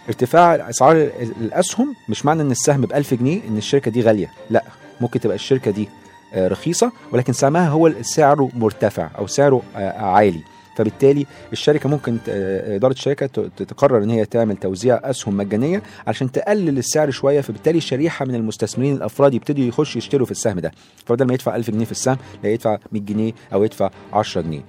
[0.09, 4.31] ارتفاع أسعار ال- الأسهم مش معنى إن السهم ب 1000 جنيه إن الشركة دي غالية
[4.49, 4.63] لأ
[5.01, 5.89] ممكن تبقى الشركة دي آه،
[6.35, 10.41] رخيصة ولكن سهمها هو سعره مرتفع أو سعره آه، عالي.
[10.77, 16.77] فبالتالي الشركة ممكن آه، إدارة الشركة تقرر إن هي تعمل توزيع أسهم مجانية عشان تقلل
[16.77, 20.71] السعر شوية فبالتالي شريحة من المستثمرين الأفراد يبتدوا يخشوا يشتروا في السهم ده.
[21.05, 24.61] فبدل ما يدفع 1000 جنيه في السهم لا يدفع 100 جنيه أو يدفع 10 جنيه.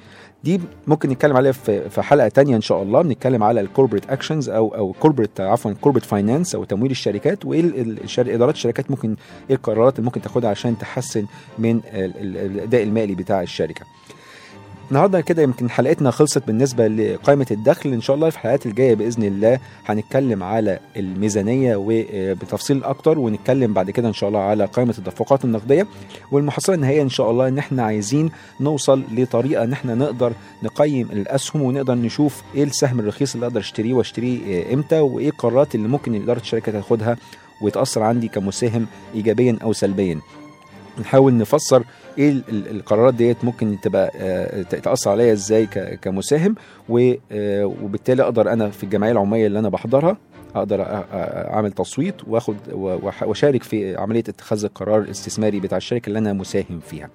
[0.45, 3.03] دي ممكن نتكلم عليها في في حلقة تانية إن شاء الله.
[3.03, 7.97] بنتكلم على ال corporate actions أو أو corporate عفوا corporate finance أو تمويل الشركات وإيه
[8.19, 9.17] إدارات الشركات ممكن
[9.51, 11.27] إيه القرارات اللي ممكن تاخدها عشان تحسن
[11.59, 13.85] من ال- ال- الأداء المالي بتاع الشركة.
[14.91, 17.93] النهارده كده يمكن حلقتنا خلصت بالنسبة لقائمة الدخل.
[17.93, 23.91] إن شاء الله في الحلقات الجاية بإذن الله هنتكلم على الميزانية وبتفصيل أكتر ونتكلم بعد
[23.91, 25.87] كده إن شاء الله على قائمة التدفقات النقدية.
[26.33, 28.31] والمحصلة النهائية إن شاء الله إن إحنا عايزين
[28.61, 30.33] نوصل لطريقة إن إحنا نقدر
[30.63, 34.39] نقيم الأسهم ونقدر نشوف إيه السهم الرخيص اللي أقدر أشتريه وأشتريه
[34.71, 37.17] آه، إمتى وإيه القرارات اللي ممكن إدارة الشركة تاخدها
[37.63, 40.21] وتأثر عندي كمساهم ايجابيا أو سلبيا.
[41.01, 41.85] نحاول نفسر
[42.19, 45.67] إيه ال- ال- القرارات ديت ممكن تبقى آه، تأثر عليا إزاي
[46.03, 46.55] كمساهم؟
[47.33, 50.17] آه، وبالتالي أقدر أنا في الجمعية العمومية اللي أنا بحضرها
[50.55, 50.83] أقدر
[51.53, 52.57] اعمل تصويت واخد
[53.23, 57.11] واشارك في عملية اتخاذ القرار الاستثماري بتاع الشركة اللي أنا مساهم فيها.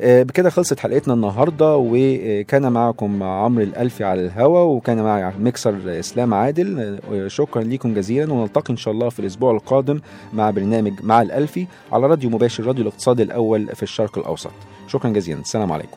[0.00, 6.98] بكده خلصت حلقتنا النهارده وكان معكم عمرو الألفي على الهوا وكان معي ميكسر إسلام عادل.
[7.12, 10.00] آه، شكرا لكم جزيلا ونلتقي إن شاء الله في الأسبوع القادم
[10.32, 14.50] مع برنامج مع الألفي على راديو مباشر راديو الاقتصاد الأول في الشرق الأوسط.
[14.88, 15.96] شكرا جزيلا السلام عليكم.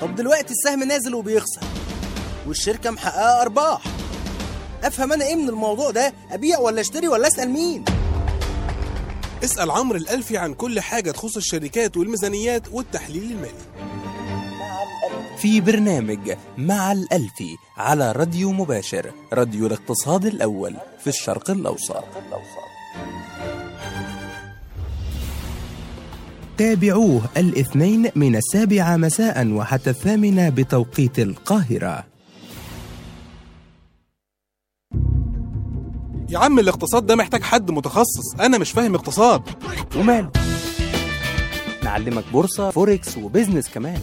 [0.00, 1.60] طب دلوقتي السهم نازل وبيخسر
[2.48, 3.82] والشركة محققة أرباح.
[4.84, 7.84] أفهم أنا إيه من الموضوع ده؟ أبيع ولا أشتري ولا أسأل مين؟
[9.44, 13.64] اسأل عمرو الألفي عن كل حاجة تخص الشركات والميزانيات والتحليل المالي.
[15.38, 22.04] في برنامج مع الألفي على راديو مباشر راديو الاقتصاد الأول في الشرق الأوسط.
[26.56, 32.13] تابعوه الاثنين من السابعة مساء وحتى الثامنة بتوقيت القاهرة.
[36.28, 38.34] يا عم الاقتصاد ده محتاج حد متخصص.
[38.40, 39.42] أنا مش فاهم اقتصاد.
[39.96, 40.30] وماله؟
[41.84, 43.98] نعلمك بورصة forex و business كمان.